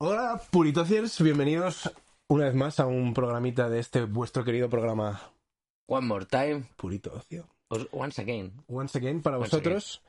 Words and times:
Hola, 0.00 0.40
puritociers, 0.50 1.20
bienvenidos 1.22 1.90
una 2.28 2.44
vez 2.44 2.54
más 2.54 2.78
a 2.80 2.86
un 2.86 3.14
programita 3.14 3.68
de 3.68 3.80
este 3.80 4.04
vuestro 4.04 4.44
querido 4.44 4.68
programa 4.68 5.20
One 5.88 6.06
more 6.06 6.26
time. 6.26 6.64
Purito 6.76 7.12
Ocio. 7.14 7.48
Once 7.92 8.20
again. 8.20 8.52
Once 8.68 8.96
again 8.96 9.22
para 9.22 9.38
Once 9.38 9.50
vosotros. 9.56 10.02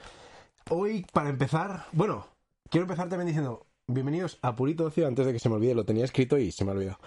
Hoy, 0.69 1.05
para 1.13 1.29
empezar, 1.29 1.87
bueno, 1.93 2.27
quiero 2.69 2.83
empezar 2.83 3.09
también 3.09 3.27
diciendo 3.27 3.65
bienvenidos 3.87 4.37
a 4.41 4.55
Purito 4.55 4.85
Ocio 4.85 5.07
antes 5.07 5.25
de 5.25 5.33
que 5.33 5.39
se 5.39 5.49
me 5.49 5.55
olvide, 5.55 5.73
lo 5.73 5.85
tenía 5.85 6.05
escrito 6.05 6.37
y 6.37 6.51
se 6.51 6.65
me 6.65 6.71
ha 6.71 6.75
olvidado. 6.75 6.99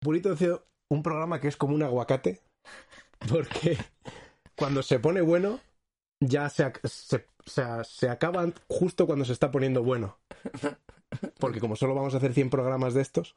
Purito 0.00 0.30
Ocio, 0.30 0.64
un 0.90 1.02
programa 1.02 1.40
que 1.40 1.48
es 1.48 1.56
como 1.56 1.74
un 1.74 1.82
aguacate, 1.82 2.40
porque 3.28 3.76
cuando 4.56 4.82
se 4.82 4.98
pone 4.98 5.20
bueno, 5.20 5.60
ya 6.20 6.48
se, 6.48 6.72
se, 6.84 7.26
se- 7.44 7.84
se 7.84 8.08
acaba 8.08 8.46
justo 8.68 9.06
cuando 9.06 9.24
se 9.24 9.32
está 9.34 9.50
poniendo 9.52 9.82
bueno. 9.84 10.18
Porque 11.38 11.60
como 11.60 11.76
solo 11.76 11.94
vamos 11.94 12.14
a 12.14 12.18
hacer 12.18 12.32
100 12.34 12.50
programas 12.50 12.94
de 12.94 13.02
estos, 13.02 13.34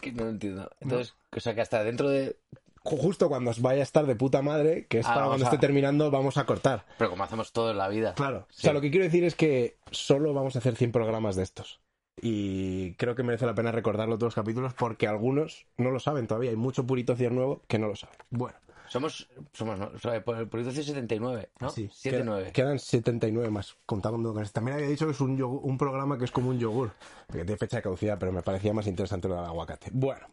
Que 0.00 0.12
no 0.12 0.28
entiendo. 0.28 0.70
Entonces, 0.80 1.14
o 1.36 1.40
sea 1.40 1.54
que 1.54 1.60
hasta 1.60 1.84
dentro 1.84 2.08
de. 2.08 2.36
ju- 2.82 2.98
justo 2.98 3.28
cuando 3.28 3.50
os 3.50 3.60
vaya 3.60 3.80
a 3.80 3.82
estar 3.82 4.06
de 4.06 4.16
puta 4.16 4.40
madre, 4.42 4.86
que 4.86 4.98
es 5.00 5.06
Ah, 5.06 5.08
para 5.10 5.20
vamos 5.22 5.32
cuando 5.36 5.46
a- 5.46 5.48
esté 5.54 5.58
terminando, 5.66 6.10
vamos 6.10 6.36
a 6.38 6.46
cortar. 6.46 6.86
Pero 6.98 7.10
como 7.10 7.24
hacemos 7.24 7.52
todo 7.52 7.70
en 7.70 7.78
la 7.78 7.88
vida. 7.88 8.14
Claro. 8.14 8.46
Sí. 8.50 8.58
O 8.58 8.62
sea, 8.62 8.72
lo 8.72 8.80
que 8.80 8.90
quiero 8.90 9.04
decir 9.04 9.24
es 9.24 9.34
que 9.34 9.76
solo 9.90 10.32
vamos 10.34 10.56
a 10.56 10.60
hacer 10.60 10.74
100 10.76 10.90
programas 10.92 11.36
de 11.36 11.42
estos. 11.42 11.80
Y 12.22 12.94
creo 12.94 13.14
que 13.14 13.22
merece 13.24 13.44
la 13.44 13.54
pena 13.54 13.72
recordarlo 13.72 14.16
todos 14.16 14.28
los 14.28 14.34
capítulos 14.36 14.72
porque 14.74 15.06
algunos 15.08 15.66
no 15.76 15.90
lo 15.90 15.98
saben 16.00 16.26
todavía. 16.26 16.50
Hay 16.50 16.56
mucho 16.56 16.86
purito 16.86 17.16
cier 17.16 17.32
nuevo 17.32 17.62
que 17.68 17.78
no 17.78 17.88
lo 17.88 17.96
saben. 17.96 18.16
Bueno, 18.30 18.56
Somos. 18.88 19.28
Somos. 19.52 19.78
¿no? 19.78 19.90
Por 20.24 20.36
el 20.38 20.48
Purito 20.48 20.70
79, 20.70 21.50
¿no? 21.60 21.70
sí. 21.70 21.88
79. 21.92 22.52
Quedan, 22.52 22.52
quedan 22.52 22.78
79 22.78 23.50
más, 23.50 23.76
contando 23.86 24.32
con 24.32 24.42
este. 24.42 24.54
También 24.54 24.76
había 24.76 24.88
dicho 24.88 25.06
que 25.06 25.12
es 25.12 25.20
un, 25.20 25.38
yogur- 25.38 25.60
un 25.62 25.78
programa 25.78 26.18
que 26.18 26.24
es 26.26 26.30
como 26.30 26.50
un 26.50 26.58
yogur, 26.58 26.92
que 27.28 27.44
tiene 27.44 27.56
fecha 27.56 27.78
de 27.78 27.82
caducidad, 27.82 28.18
pero 28.18 28.32
me 28.32 28.42
parecía 28.42 28.72
más 28.72 28.86
interesante 28.86 29.28
lo 29.28 29.36
del 29.36 29.44
aguacate. 29.46 29.90
Bueno. 29.92 30.26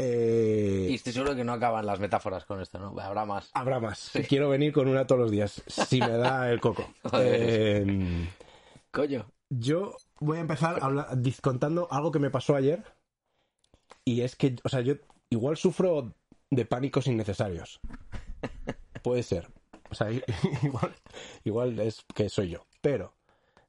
Eh, 0.00 0.86
Y 0.90 0.94
estoy 0.94 1.12
seguro 1.12 1.34
que 1.34 1.42
no 1.44 1.52
acaban 1.52 1.84
las 1.84 1.98
metáforas 1.98 2.44
con 2.44 2.60
esto, 2.60 2.78
¿no? 2.78 2.94
Habrá 3.00 3.24
más. 3.24 3.50
Habrá 3.52 3.80
más. 3.80 4.12
Quiero 4.28 4.48
venir 4.48 4.72
con 4.72 4.86
una 4.86 5.06
todos 5.06 5.20
los 5.22 5.30
días, 5.30 5.60
si 5.66 5.98
me 6.00 6.16
da 6.16 6.50
el 6.50 6.60
coco. 6.60 6.88
Eh, 7.14 8.28
Coño. 8.92 9.26
Yo 9.50 9.96
voy 10.20 10.38
a 10.38 10.40
empezar 10.42 10.78
habla- 10.82 11.08
contando 11.42 11.88
algo 11.90 12.12
que 12.12 12.18
me 12.18 12.30
pasó 12.30 12.54
ayer. 12.54 12.84
Y 14.04 14.20
es 14.22 14.36
que, 14.36 14.56
o 14.62 14.68
sea, 14.68 14.80
yo 14.82 14.94
igual 15.30 15.56
sufro 15.56 16.14
de 16.50 16.64
pánicos 16.64 17.06
innecesarios. 17.06 17.80
Puede 19.02 19.22
ser. 19.22 19.48
O 19.90 19.94
sea, 19.94 20.10
igual, 20.62 20.94
igual 21.44 21.78
es 21.80 22.04
que 22.14 22.28
soy 22.28 22.50
yo. 22.50 22.66
Pero, 22.80 23.14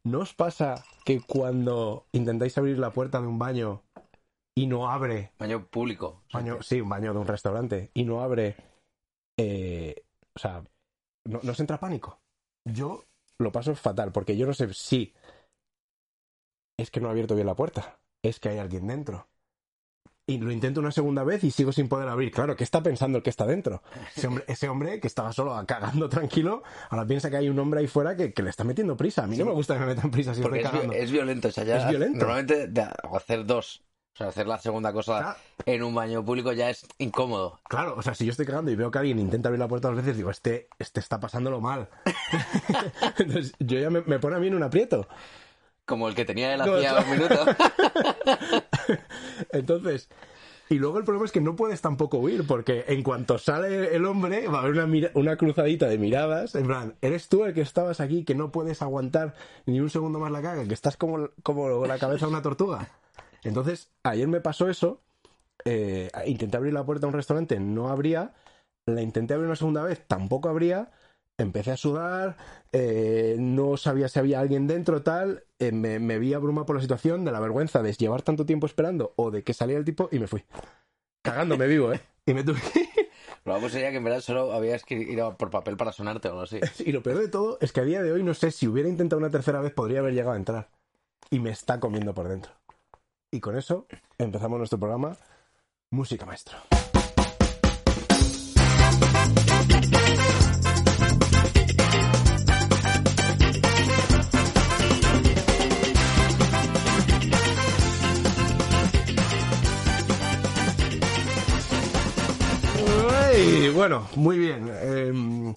¿no 0.04 0.20
os 0.20 0.34
pasa 0.34 0.84
que 1.06 1.22
cuando 1.22 2.08
intentáis 2.12 2.58
abrir 2.58 2.78
la 2.80 2.92
puerta 2.92 3.22
de 3.22 3.28
un 3.28 3.40
baño 3.40 3.84
y 4.56 4.68
no 4.68 4.90
abre, 4.90 5.32
Baño 5.40 5.68
público. 5.68 6.24
baño, 6.34 6.62
sí, 6.62 6.82
un 6.82 6.90
baño 6.90 7.14
de 7.14 7.20
un 7.20 7.28
restaurante, 7.28 7.92
y 7.94 8.04
no 8.04 8.22
abre, 8.22 8.58
eh, 9.38 10.04
o 10.36 10.40
sea, 10.40 10.64
no, 11.26 11.40
no 11.42 11.52
os 11.52 11.60
entra 11.60 11.80
pánico? 11.80 12.20
Yo 12.66 13.06
lo 13.38 13.54
paso 13.54 13.74
fatal, 13.76 14.12
porque 14.12 14.36
yo 14.36 14.46
no 14.46 14.54
sé 14.54 14.74
si 14.74 15.14
es 16.78 16.92
que 16.92 17.00
no 17.00 17.08
ha 17.08 17.12
abierto 17.12 17.36
bien 17.36 17.48
la 17.48 17.56
puerta, 17.56 18.00
es 18.22 18.40
que 18.40 18.50
hay 18.50 18.58
alguien 18.58 18.88
dentro. 18.88 19.29
Y 20.30 20.38
lo 20.38 20.52
intento 20.52 20.80
una 20.80 20.92
segunda 20.92 21.24
vez 21.24 21.44
y 21.44 21.52
sigo 21.52 21.72
sin 21.72 21.88
poder 21.90 22.08
abrir. 22.08 22.32
Claro, 22.32 22.56
¿qué 22.56 22.64
está 22.64 22.84
pensando 22.84 23.18
el 23.18 23.24
que 23.24 23.30
está 23.32 23.46
dentro? 23.46 23.82
Ese 24.16 24.28
hombre, 24.28 24.44
ese 24.48 24.70
hombre 24.70 25.00
que 25.00 25.08
estaba 25.08 25.34
solo 25.34 25.56
cagando 25.66 26.08
tranquilo, 26.08 26.62
ahora 26.90 27.06
piensa 27.08 27.30
que 27.30 27.38
hay 27.38 27.50
un 27.50 27.58
hombre 27.58 27.80
ahí 27.80 27.88
fuera 27.88 28.16
que, 28.16 28.32
que 28.34 28.44
le 28.44 28.50
está 28.52 28.64
metiendo 28.64 28.96
prisa. 28.96 29.24
A 29.24 29.28
mí 29.28 29.38
no 29.38 29.46
me 29.46 29.52
gusta 29.54 29.74
que 29.74 29.80
me 29.82 29.88
metan 29.88 30.12
prisa 30.12 30.36
si 30.36 30.42
Porque 30.42 30.60
estoy 30.60 30.70
es, 30.70 30.82
cagando. 30.84 30.94
es 30.94 31.12
violento. 31.12 31.48
O 31.48 31.52
sea, 31.52 31.64
ya 31.64 31.78
Es 31.80 31.90
violento. 31.90 32.20
Normalmente 32.20 32.70
hacer 33.14 33.46
dos. 33.46 33.82
O 34.14 34.18
sea, 34.20 34.28
hacer 34.28 34.48
la 34.48 34.60
segunda 34.60 34.92
cosa 34.92 35.20
Claro. 35.20 35.38
en 35.66 35.82
un 35.84 35.96
baño 35.96 36.24
público 36.26 36.52
ya 36.52 36.70
es 36.70 36.86
incómodo. 36.98 37.60
Claro, 37.70 37.96
o 37.98 38.02
sea, 38.02 38.14
si 38.14 38.26
yo 38.26 38.32
estoy 38.32 38.46
cagando 38.46 38.70
y 38.70 38.76
veo 38.76 38.92
que 38.92 39.00
alguien 39.00 39.18
intenta 39.18 39.48
abrir 39.50 39.60
la 39.60 39.68
puerta 39.68 39.88
dos 39.88 39.98
veces, 39.98 40.18
digo, 40.18 40.30
este, 40.30 40.68
este 40.78 41.00
está 41.00 41.20
pasándolo 41.20 41.62
mal. 41.62 41.90
Entonces, 43.18 43.54
yo 43.60 43.80
ya 43.80 43.90
me, 43.90 44.02
me 44.02 44.20
pone 44.20 44.36
a 44.36 44.40
mí 44.40 44.48
en 44.48 44.56
un 44.56 44.64
aprieto. 44.64 45.08
Como 45.90 46.08
el 46.08 46.16
que 46.16 46.24
tenía 46.24 46.54
él 46.54 46.60
No, 46.66 46.76
hacía 46.76 46.98
eso- 47.00 47.04
un 47.04 47.10
minuto. 47.12 47.36
Entonces, 49.52 50.10
y 50.70 50.76
luego 50.76 50.98
el 51.00 51.04
problema 51.04 51.26
es 51.26 51.32
que 51.32 51.42
no 51.42 51.56
puedes 51.56 51.82
tampoco 51.82 52.20
huir, 52.20 52.46
porque 52.46 52.86
en 52.88 53.02
cuanto 53.04 53.38
sale 53.38 53.96
el 53.96 54.06
hombre, 54.06 54.48
va 54.48 54.60
a 54.60 54.62
haber 54.62 54.74
una, 54.84 55.10
una 55.16 55.36
cruzadita 55.36 55.88
de 55.88 55.98
miradas. 55.98 56.56
En 56.56 56.68
plan, 56.68 56.96
eres 57.02 57.28
tú 57.28 57.44
el 57.46 57.54
que 57.54 57.62
estabas 57.62 58.00
aquí, 58.00 58.24
que 58.24 58.36
no 58.36 58.52
puedes 58.52 58.82
aguantar 58.82 59.34
ni 59.66 59.80
un 59.80 59.90
segundo 59.90 60.20
más 60.20 60.32
la 60.32 60.42
caga, 60.42 60.66
que 60.66 60.74
estás 60.74 60.96
como, 60.98 61.30
como 61.44 61.86
la 61.88 61.98
cabeza 61.98 62.26
de 62.28 62.32
una 62.32 62.42
tortuga. 62.42 62.88
Entonces, 63.44 63.90
ayer 64.04 64.28
me 64.28 64.42
pasó 64.42 64.70
eso. 64.70 65.02
eh, 65.66 66.10
intenté 66.26 66.58
abrir 66.58 66.74
la 66.74 66.86
puerta 66.86 67.06
a 67.06 67.10
un 67.10 67.14
restaurante, 67.16 67.60
no 67.60 67.90
abría. 67.90 68.34
La 68.86 69.02
intenté 69.02 69.34
abrir 69.34 69.48
una 69.48 69.56
segunda 69.56 69.84
vez, 69.84 70.04
tampoco 70.08 70.50
abría. 70.50 70.92
Empecé 71.40 71.72
a 71.72 71.78
sudar, 71.78 72.36
eh, 72.74 73.38
no 73.40 73.78
sabía 73.78 74.10
si 74.10 74.20
había 74.20 74.42
alguien 74.42 74.68
dentro, 74.68 75.02
tal. 75.02 75.46
eh, 75.58 75.72
me, 75.72 75.98
me 75.98 76.20
vi 76.20 76.34
abrumado 76.34 76.66
por 76.66 76.76
la 76.76 76.82
situación 76.82 77.24
de 77.24 77.32
la 77.32 77.40
vergüenza 77.40 77.82
de 77.82 77.94
llevar 77.94 78.22
tanto 78.24 78.46
tiempo 78.46 78.68
esperando 78.68 79.14
o 79.16 79.32
de 79.32 79.42
que 79.44 79.54
saliera 79.54 79.80
el 79.80 79.86
tipo 79.86 80.10
y 80.12 80.20
me 80.20 80.28
fui. 80.28 80.44
Cagándome 81.24 81.66
vivo, 81.68 81.94
¿eh? 81.94 82.02
Y 82.26 82.34
me 82.34 82.44
tuve 82.44 82.60
que 82.74 82.80
ir. 82.82 82.90
Lo 83.46 83.54
vamos 83.54 83.72
sería 83.72 83.90
que 83.90 83.98
en 83.98 84.04
verdad 84.04 84.20
solo 84.20 84.52
habías 84.52 84.84
que 84.84 84.96
ir 84.96 85.20
por 85.38 85.50
papel 85.50 85.78
para 85.78 85.94
sonarte 85.94 86.28
o 86.28 86.32
algo 86.32 86.44
así. 86.44 86.60
Y 86.86 86.92
lo 86.92 87.02
peor 87.02 87.20
de 87.20 87.30
todo 87.30 87.58
es 87.62 87.72
que 87.72 87.80
a 87.80 87.86
día 87.86 88.04
de 88.04 88.12
hoy 88.12 88.22
no 88.22 88.34
sé 88.34 88.52
si 88.52 88.68
hubiera 88.68 88.90
intentado 88.90 89.18
una 89.18 89.32
tercera 89.32 89.62
vez 89.62 89.72
podría 89.74 90.00
haber 90.00 90.14
llegado 90.14 90.34
a 90.34 90.38
entrar. 90.38 90.70
Y 91.32 91.40
me 91.40 91.52
está 91.52 91.80
comiendo 91.80 92.14
por 92.14 92.28
dentro. 92.28 92.52
Y 93.32 93.40
con 93.40 93.58
eso 93.58 93.88
empezamos 94.18 94.58
nuestro 94.58 94.78
programa 94.78 95.16
Música 95.90 96.26
Maestro. 96.26 96.58
Bueno, 113.74 114.08
muy 114.16 114.38
bien. 114.38 114.70
Em, 114.82 115.54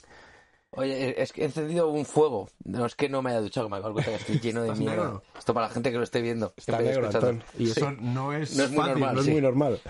Oye, 0.74 1.20
es 1.20 1.32
que 1.32 1.42
he 1.42 1.44
encendido 1.44 1.88
un 1.90 2.06
fuego. 2.06 2.48
No 2.64 2.86
es 2.86 2.94
que 2.94 3.08
no 3.08 3.20
me 3.20 3.30
haya 3.30 3.40
duchado, 3.40 3.66
que 3.66 3.72
me 3.72 3.76
acabo 3.78 3.98
de 3.98 4.04
que 4.04 4.14
estoy 4.14 4.40
lleno 4.40 4.62
de 4.62 4.68
¿Estás 4.68 4.78
mierda. 4.78 5.04
negro? 5.04 5.22
Esto 5.38 5.52
para 5.52 5.68
la 5.68 5.72
gente 5.74 5.90
que 5.90 5.98
lo 5.98 6.02
esté 6.02 6.22
viendo. 6.22 6.54
Está 6.56 6.80
negro. 6.80 7.10
Y 7.58 7.66
Sí. 7.66 7.72
eso 7.72 7.92
no 7.92 8.32
es, 8.32 8.56
No 8.56 8.64
es 8.64 8.70
muy 8.70 8.86
normal, 8.86 9.14
no 9.14 9.20
es 9.20 9.26
sí. 9.26 9.32
muy 9.32 9.40
normal. 9.42 9.80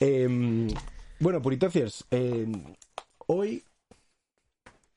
Eh, 0.00 0.68
bueno, 1.20 1.40
puritociers, 1.40 2.04
eh, 2.10 2.46
hoy 3.26 3.64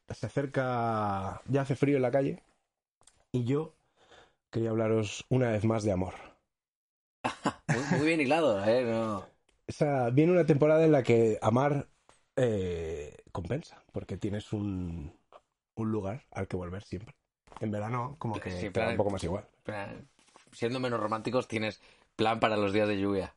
se 0.10 0.26
acerca, 0.26 1.42
ya 1.48 1.62
hace 1.62 1.76
frío 1.76 1.98
en 1.98 2.02
la 2.02 2.12
calle 2.12 2.42
y 3.32 3.44
yo 3.46 3.76
quería 4.50 4.72
hablaros 4.72 5.26
una 5.30 5.52
vez 5.52 5.64
más 5.64 5.84
de 5.84 5.92
amor. 5.92 6.16
Muy, 7.68 8.00
muy 8.00 8.08
bien 8.08 8.22
hilado, 8.22 8.66
¿eh? 8.66 8.84
No. 8.84 9.24
Esa, 9.68 10.10
viene 10.10 10.32
una 10.32 10.46
temporada 10.48 10.84
en 10.84 10.92
la 10.92 11.04
que 11.04 11.38
amar 11.42 11.88
eh, 12.42 13.18
compensa, 13.34 13.84
porque 13.92 14.16
tienes 14.16 14.54
un, 14.54 15.14
un 15.76 15.92
lugar 15.92 16.24
al 16.32 16.48
que 16.48 16.56
volver 16.56 16.84
siempre. 16.84 17.14
En 17.60 17.70
verano, 17.70 18.16
como 18.18 18.40
que 18.40 18.52
Sí, 18.52 18.68
un 18.68 18.96
poco 18.96 19.10
más 19.10 19.24
igual. 19.24 19.46
Siendo 20.54 20.80
menos 20.80 21.02
románticos, 21.02 21.50
tienes 21.50 21.82
plan 22.16 22.40
para 22.40 22.56
los 22.56 22.72
días 22.72 22.88
de 22.88 23.00
lluvia. 23.00 23.36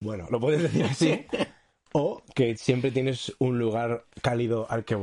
Bueno, 0.00 0.26
lo 0.30 0.38
puedes 0.38 0.62
decir 0.62 0.84
así. 0.84 1.26
o 1.92 2.22
que 2.34 2.56
siempre 2.56 2.90
tienes 2.90 3.34
un 3.38 3.58
lugar 3.58 4.04
cálido 4.20 4.66
al 4.70 4.84
que, 4.84 4.98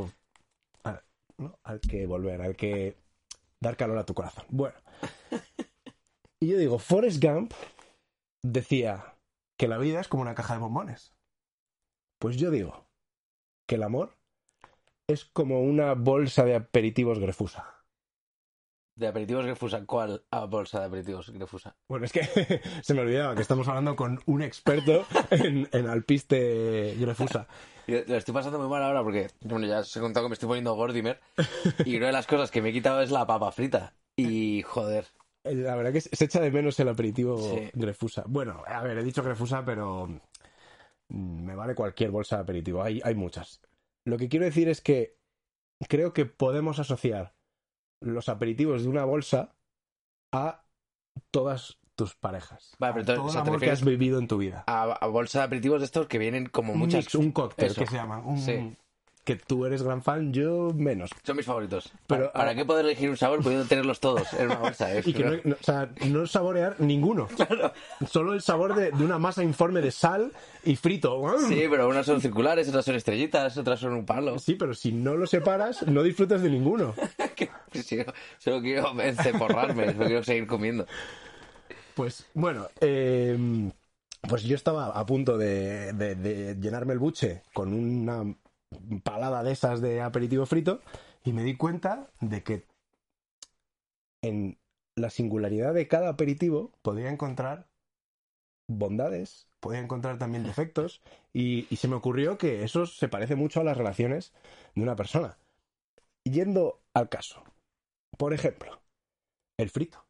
al, 0.84 1.04
¿no? 1.38 1.58
al 1.64 1.80
que 1.82 2.06
volver, 2.06 2.42
al 2.42 2.56
que 2.56 2.98
dar 3.60 3.78
calor 3.78 3.98
a 3.98 4.06
tu 4.06 4.14
corazón. 4.14 4.46
Bueno. 4.50 4.76
Y 6.40 6.48
yo 6.48 6.58
digo, 6.58 6.78
Forrest 6.78 7.22
Gump 7.22 7.54
decía 8.44 9.16
que 9.58 9.68
la 9.68 9.78
vida 9.78 10.00
es 10.00 10.08
como 10.08 10.22
una 10.22 10.36
caja 10.36 10.54
de 10.54 10.60
bombones. 10.60 11.14
Pues 12.20 12.38
yo 12.38 12.52
digo 12.52 12.89
que 13.70 13.76
el 13.76 13.84
amor 13.84 14.18
es 15.08 15.26
como 15.26 15.62
una 15.62 15.94
bolsa 15.94 16.44
de 16.44 16.56
aperitivos 16.56 17.20
grefusa. 17.20 17.76
De 18.96 19.08
aperitivos 19.08 19.46
Grefusa, 19.46 19.86
¿cuál 19.86 20.26
ah, 20.32 20.44
bolsa 20.46 20.82
de 20.82 20.88
aperitivos 20.88 21.30
Grefusa? 21.30 21.78
Bueno, 21.88 22.06
es 22.06 22.12
que 22.12 22.22
se 22.84 22.94
me 22.94 23.02
olvidaba 23.02 23.34
que 23.34 23.44
estamos 23.44 23.66
hablando 23.70 23.96
con 23.96 24.20
un 24.26 24.42
experto 24.42 25.06
en, 25.30 25.70
en 25.72 25.88
alpiste 25.88 26.96
Grefusa. 27.00 27.48
Yo 27.88 28.00
Lo 28.08 28.18
estoy 28.18 28.34
pasando 28.34 28.60
muy 28.60 28.68
mal 28.68 28.84
ahora 28.84 29.02
porque, 29.04 29.28
bueno, 29.42 29.68
ya 29.68 29.80
os 29.80 29.96
he 29.96 30.02
contado 30.02 30.26
que 30.26 30.30
me 30.32 30.34
estoy 30.34 30.48
poniendo 30.48 30.76
Gordimer 30.76 31.22
y 31.86 31.96
una 31.96 32.08
de 32.08 32.12
las 32.12 32.28
cosas 32.28 32.52
que 32.52 32.62
me 32.62 32.70
he 32.70 32.74
quitado 32.74 33.02
es 33.02 33.12
la 33.12 33.26
papa 33.26 33.52
frita. 33.52 33.94
Y, 34.18 34.64
joder, 34.64 35.06
La 35.46 35.76
verdad 35.76 35.94
que 35.94 36.02
se 36.02 36.26
echa 36.26 36.42
de 36.42 36.52
menos 36.52 36.78
el 36.82 36.90
aperitivo 36.90 37.38
Sí. 37.40 37.70
Grefusa. 37.74 38.26
Bueno, 38.28 38.64
a 38.68 38.82
ver, 38.84 38.98
he 38.98 39.04
dicho 39.04 39.24
Grefusa, 39.24 39.64
pero 39.64 40.10
me 41.10 41.56
vale 41.56 41.76
cualquier 41.76 42.12
bolsa 42.12 42.38
de 42.38 42.44
aperitivo. 42.44 42.84
Hay, 42.84 43.02
hay 43.04 43.16
muchas. 43.16 43.62
Lo 44.06 44.18
que 44.18 44.30
quiero 44.30 44.46
decir 44.46 44.70
es 44.70 44.82
que 44.82 45.18
creo 45.88 46.14
que 46.14 46.26
podemos 46.26 46.80
asociar 46.80 47.36
los 48.02 48.30
aperitivos 48.30 48.84
de 48.84 48.90
una 48.90 49.06
bolsa 49.06 49.56
a 50.32 50.66
todas 51.32 51.80
tus 51.96 52.16
parejas. 52.16 52.76
Vale, 52.80 52.94
pero 52.94 53.00
a 53.00 53.02
entonces, 53.02 53.18
todo 53.18 53.26
o 53.26 53.28
el 53.28 53.34
sea, 53.34 53.44
¿te 53.44 53.50
amor 53.50 53.60
que 53.60 53.72
has 53.72 53.84
vivido 53.84 54.20
en 54.20 54.28
tu 54.28 54.38
vida. 54.38 54.64
a, 54.68 54.84
a 54.94 55.08
bolsa 55.08 55.40
de 55.40 55.46
aperitivos 55.46 55.82
de 55.82 55.86
estos 55.86 56.08
que 56.08 56.18
vienen 56.18 56.46
como 56.48 56.74
Un 56.74 56.80
muchas... 56.80 57.06
mix, 57.06 57.16
un 57.16 57.32
cóctel 57.32 57.72
Eso. 57.72 57.82
que 57.82 57.88
se 57.88 57.96
llama. 57.96 58.20
Un, 58.20 58.38
Sí. 58.38 58.78
Que 59.26 59.36
tú 59.36 59.66
eres 59.66 59.84
gran 59.84 60.02
fan, 60.02 60.34
yo 60.34 60.72
menos. 60.74 61.12
Son 61.24 61.38
mis 61.38 61.46
favoritos. 61.46 61.92
Pero, 62.08 62.32
¿Para, 62.32 62.34
para 62.34 62.52
ah, 62.52 62.56
qué 62.56 62.66
poder 62.66 62.86
elegir 62.86 63.10
un 63.12 63.18
sabor 63.18 63.44
pudiendo 63.44 63.66
tenerlos 63.68 64.00
todos 64.00 64.34
en 64.34 64.48
una 64.48 64.56
bolsa? 64.58 64.96
eh? 64.96 65.04
Y 65.06 65.14
que 65.14 65.24
no, 65.24 65.32
no- 65.44 65.56
o 65.60 65.64
sea, 65.64 65.90
no 66.08 66.26
saborear 66.26 66.78
ninguno. 66.80 67.28
Solo 68.10 68.34
el 68.34 68.42
sabor 68.42 68.74
de, 68.74 68.90
de 68.92 69.04
una 69.04 69.20
masa 69.20 69.44
informe 69.44 69.82
de 69.82 69.92
sal 69.92 70.32
y 70.64 70.76
frito. 70.78 71.22
Sí, 71.48 71.66
pero 71.70 71.88
unas 71.88 72.08
son 72.08 72.22
circulares, 72.22 72.68
otras 72.70 72.86
son 72.86 72.96
estrellitas, 72.96 73.56
otras 73.58 73.80
son 73.80 73.94
un 73.94 74.06
palo. 74.06 74.40
Sí, 74.40 74.56
pero 74.56 74.74
si 74.74 74.92
no 74.94 75.16
lo 75.16 75.28
separas, 75.28 75.86
no 75.86 76.02
disfrutas 76.02 76.42
de 76.42 76.50
ninguno. 76.50 76.96
Sí, 77.72 78.00
solo 78.40 78.62
quiero 78.62 79.00
enceporrarme, 79.00 79.94
solo 79.94 80.06
quiero 80.08 80.24
seguir 80.24 80.48
comiendo. 80.48 80.88
Pues 81.94 82.26
bueno, 82.34 82.68
eh, 82.82 83.38
pues 84.28 84.44
yo 84.44 84.56
estaba 84.56 84.88
a 84.88 85.06
punto 85.06 85.38
de, 85.38 85.94
de- 85.94 86.16
de 86.16 86.56
llenarme 86.60 86.94
el 86.94 87.00
buche 87.00 87.44
con 87.54 87.74
una 87.74 88.24
palada 89.04 89.44
de 89.44 89.52
esas 89.52 89.82
de 89.82 90.02
aperitivo 90.02 90.46
frito 90.46 90.82
y 91.24 91.34
me 91.34 91.44
di 91.44 91.56
cuenta 91.58 92.10
de 92.22 92.44
que 92.44 92.66
en 94.22 94.58
la 94.96 95.10
singularidad 95.10 95.74
de 95.74 95.88
cada 95.88 96.10
aperitivo 96.10 96.72
podía 96.82 97.10
encontrar 97.10 97.68
bondades, 98.68 99.48
podía 99.60 99.80
encontrar 99.80 100.18
también 100.18 100.44
defectos 100.44 101.02
y, 101.34 101.68
y 101.70 101.78
se 101.78 101.88
me 101.88 101.96
ocurrió 101.96 102.38
que 102.38 102.64
eso 102.64 102.86
se 102.86 103.08
parece 103.08 103.36
mucho 103.36 103.62
a 103.62 103.64
las 103.64 103.78
relaciones 103.78 104.34
de 104.76 104.84
una 104.84 104.96
persona. 104.96 105.38
Yendo 106.24 106.82
al 106.94 107.10
caso, 107.10 107.44
por 108.18 108.34
ejemplo, 108.34 108.82
el 109.58 109.70
frito. 109.70 110.06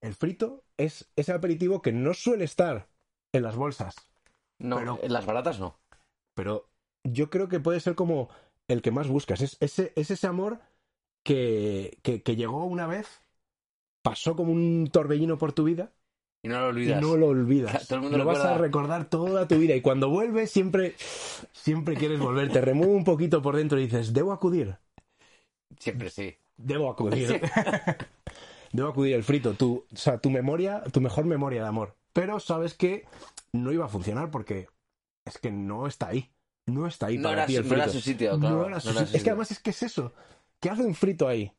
El 0.00 0.14
frito 0.14 0.64
es 0.78 1.08
ese 1.16 1.32
aperitivo 1.32 1.82
que 1.82 1.92
no 1.92 2.14
suele 2.14 2.44
estar 2.44 2.88
en 3.32 3.42
las 3.42 3.56
bolsas, 3.56 3.94
No, 4.58 4.76
Pero- 4.76 4.98
en 5.02 5.12
las 5.12 5.26
baratas 5.26 5.58
no. 5.60 5.78
pero 6.34 6.68
yo 7.04 7.30
creo 7.30 7.48
que 7.48 7.60
puede 7.60 7.80
ser 7.80 7.94
como 7.94 8.28
el 8.68 8.82
que 8.82 8.90
más 8.90 9.08
buscas. 9.08 9.40
Es 9.42 9.56
ese, 9.60 9.92
es 9.96 10.10
ese 10.10 10.26
amor 10.26 10.60
que, 11.24 11.98
que, 12.02 12.22
que 12.22 12.36
llegó 12.36 12.64
una 12.66 12.86
vez, 12.86 13.22
pasó 14.02 14.36
como 14.36 14.52
un 14.52 14.88
torbellino 14.92 15.38
por 15.38 15.52
tu 15.52 15.64
vida 15.64 15.92
Y 16.42 16.48
no 16.48 16.60
lo 16.60 16.68
y 16.80 16.92
olvidas. 16.92 17.02
no 17.02 17.16
lo 17.16 17.28
olvidas. 17.28 17.86
Todo 17.88 17.96
el 17.98 18.02
mundo 18.02 18.18
lo 18.18 18.24
vas 18.24 18.44
a 18.44 18.58
recordar 18.58 19.08
toda 19.08 19.48
tu 19.48 19.58
vida 19.58 19.74
y 19.76 19.82
cuando 19.82 20.10
vuelves 20.10 20.50
siempre, 20.50 20.96
siempre 21.52 21.96
quieres 21.96 22.20
volver. 22.20 22.50
Te 22.52 22.60
remueve 22.60 22.94
un 22.94 23.04
poquito 23.04 23.42
por 23.42 23.56
dentro 23.56 23.78
y 23.78 23.84
dices, 23.84 24.12
debo 24.12 24.32
acudir. 24.32 24.78
Siempre 25.78 26.10
sí. 26.10 26.36
Debo 26.56 26.90
acudir. 26.90 27.40
Debo 28.72 28.88
acudir 28.88 29.14
el 29.14 29.24
frito. 29.24 29.54
Tu, 29.54 29.86
o 29.92 29.96
sea, 29.96 30.18
tu 30.18 30.30
memoria, 30.30 30.82
tu 30.92 31.00
mejor 31.00 31.24
memoria 31.26 31.62
de 31.62 31.68
amor. 31.68 31.96
Pero 32.12 32.40
sabes 32.40 32.74
que 32.74 33.06
no 33.52 33.72
iba 33.72 33.86
a 33.86 33.88
funcionar 33.88 34.30
porque 34.30 34.68
es 35.24 35.38
que 35.38 35.50
no 35.52 35.86
está 35.86 36.08
ahí. 36.08 36.30
No 36.66 36.86
está 36.86 37.06
ahí 37.06 37.18
No 37.18 37.24
para 37.24 37.34
era 37.42 37.46
ti 37.46 37.56
el 37.56 37.64
su- 37.64 37.68
no 37.70 37.74
era 37.74 37.84
frito. 37.84 37.98
su 37.98 38.04
sitio, 38.04 38.32
No 38.32 38.38
claro, 38.38 38.66
era 38.68 38.80
su 38.80 38.86
no 38.88 38.92
era 38.92 39.00
sitio. 39.00 39.10
su 39.10 39.16
Es 39.16 39.22
que 39.24 39.30
además 39.30 39.50
es 39.50 39.58
que 39.60 39.70
es 39.70 39.82
eso. 39.82 40.12
¿Qué 40.60 40.70
hace 40.70 40.82
un 40.84 40.94
frito 40.94 41.26
ahí? 41.28 41.52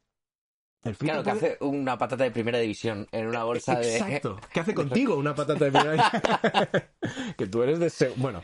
El 0.84 0.96
frito 0.96 1.14
Claro, 1.14 1.24
que 1.24 1.32
puede- 1.40 1.54
hace 1.54 1.64
una 1.64 1.98
patata 1.98 2.24
de 2.24 2.32
primera 2.32 2.60
división 2.60 3.08
en 3.12 3.28
una 3.28 3.44
bolsa 3.44 3.80
de... 3.80 3.98
Exacto. 3.98 4.40
¿Qué 4.54 4.60
hace 4.60 4.74
contigo 4.76 5.16
una 5.16 5.34
patata 5.36 5.66
de 5.66 5.72
primera? 5.72 6.12
que 7.38 7.48
tú 7.48 7.64
eres 7.64 7.80
de... 7.80 8.14
Bueno. 8.18 8.44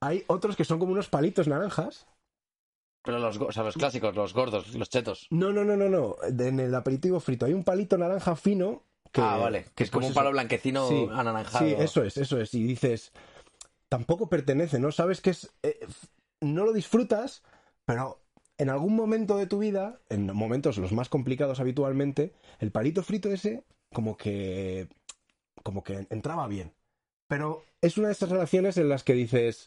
Hay 0.00 0.24
otros 0.26 0.56
que 0.56 0.64
son 0.64 0.78
como 0.78 0.92
unos 0.92 1.08
palitos 1.08 1.48
naranjas. 1.48 2.06
Pero 3.02 3.18
los, 3.20 3.36
o 3.40 3.52
sea, 3.52 3.62
los 3.62 3.74
clásicos, 3.76 4.14
los 4.16 4.34
gordos, 4.34 4.74
los 4.74 4.90
chetos. 4.90 5.28
No, 5.30 5.52
no, 5.52 5.64
no, 5.64 5.76
no, 5.76 5.88
no. 5.88 6.16
En 6.26 6.58
el 6.58 6.74
aperitivo 6.74 7.20
frito 7.20 7.46
hay 7.46 7.52
un 7.52 7.62
palito 7.62 7.96
naranja 7.96 8.34
fino 8.34 8.82
que... 9.12 9.20
ah, 9.20 9.36
vale. 9.36 9.66
Que 9.76 9.84
es 9.84 9.90
como 9.90 10.00
pues 10.00 10.06
un 10.08 10.10
eso. 10.12 10.18
palo 10.20 10.30
blanquecino 10.32 10.88
Sí, 10.88 11.08
anaranjado. 11.12 11.64
Sí, 11.66 11.74
eso 11.78 12.02
es, 12.02 12.16
eso 12.16 12.40
es. 12.40 12.52
Y 12.54 12.64
dices, 12.64 13.12
tampoco 13.88 14.28
pertenece, 14.28 14.78
¿no? 14.78 14.92
Sabes 14.92 15.20
que 15.20 15.30
es. 15.30 15.52
eh, 15.62 15.78
no 16.40 16.64
lo 16.64 16.72
disfrutas, 16.72 17.42
pero 17.84 18.20
en 18.58 18.70
algún 18.70 18.94
momento 18.96 19.36
de 19.36 19.46
tu 19.46 19.58
vida, 19.58 20.00
en 20.08 20.26
momentos 20.34 20.78
los 20.78 20.92
más 20.92 21.08
complicados 21.08 21.60
habitualmente, 21.60 22.32
el 22.58 22.72
palito 22.72 23.02
frito 23.02 23.30
ese, 23.30 23.64
como 23.92 24.16
que. 24.16 24.88
como 25.62 25.82
que 25.82 26.06
entraba 26.10 26.46
bien. 26.48 26.72
Pero 27.28 27.64
es 27.80 27.98
una 27.98 28.08
de 28.08 28.12
esas 28.12 28.30
relaciones 28.30 28.76
en 28.76 28.88
las 28.88 29.02
que 29.04 29.14
dices. 29.14 29.66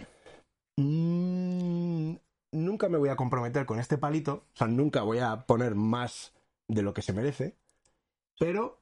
"Mm, 0.78 2.16
nunca 2.52 2.90
me 2.90 2.98
voy 2.98 3.10
a 3.10 3.16
comprometer 3.16 3.66
con 3.66 3.80
este 3.80 3.98
palito, 3.98 4.46
o 4.54 4.58
sea, 4.58 4.68
nunca 4.68 5.02
voy 5.02 5.20
a 5.20 5.46
poner 5.46 5.76
más 5.76 6.34
de 6.68 6.82
lo 6.84 6.94
que 6.94 7.02
se 7.02 7.14
merece, 7.14 7.56
pero 8.40 8.80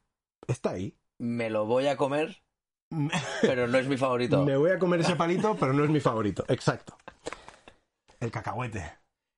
está 0.47 0.71
ahí. 0.71 0.95
Me 1.19 1.49
lo 1.49 1.65
voy 1.65 1.87
a 1.87 1.97
comer, 1.97 2.43
pero 3.41 3.67
no 3.67 3.77
es 3.77 3.87
mi 3.87 3.97
favorito. 3.97 4.43
Me 4.45 4.57
voy 4.57 4.71
a 4.71 4.79
comer 4.79 5.01
ese 5.01 5.15
palito, 5.15 5.55
pero 5.59 5.73
no 5.73 5.83
es 5.83 5.89
mi 5.89 5.99
favorito. 5.99 6.45
Exacto. 6.47 6.97
El 8.19 8.31
cacahuete. 8.31 8.83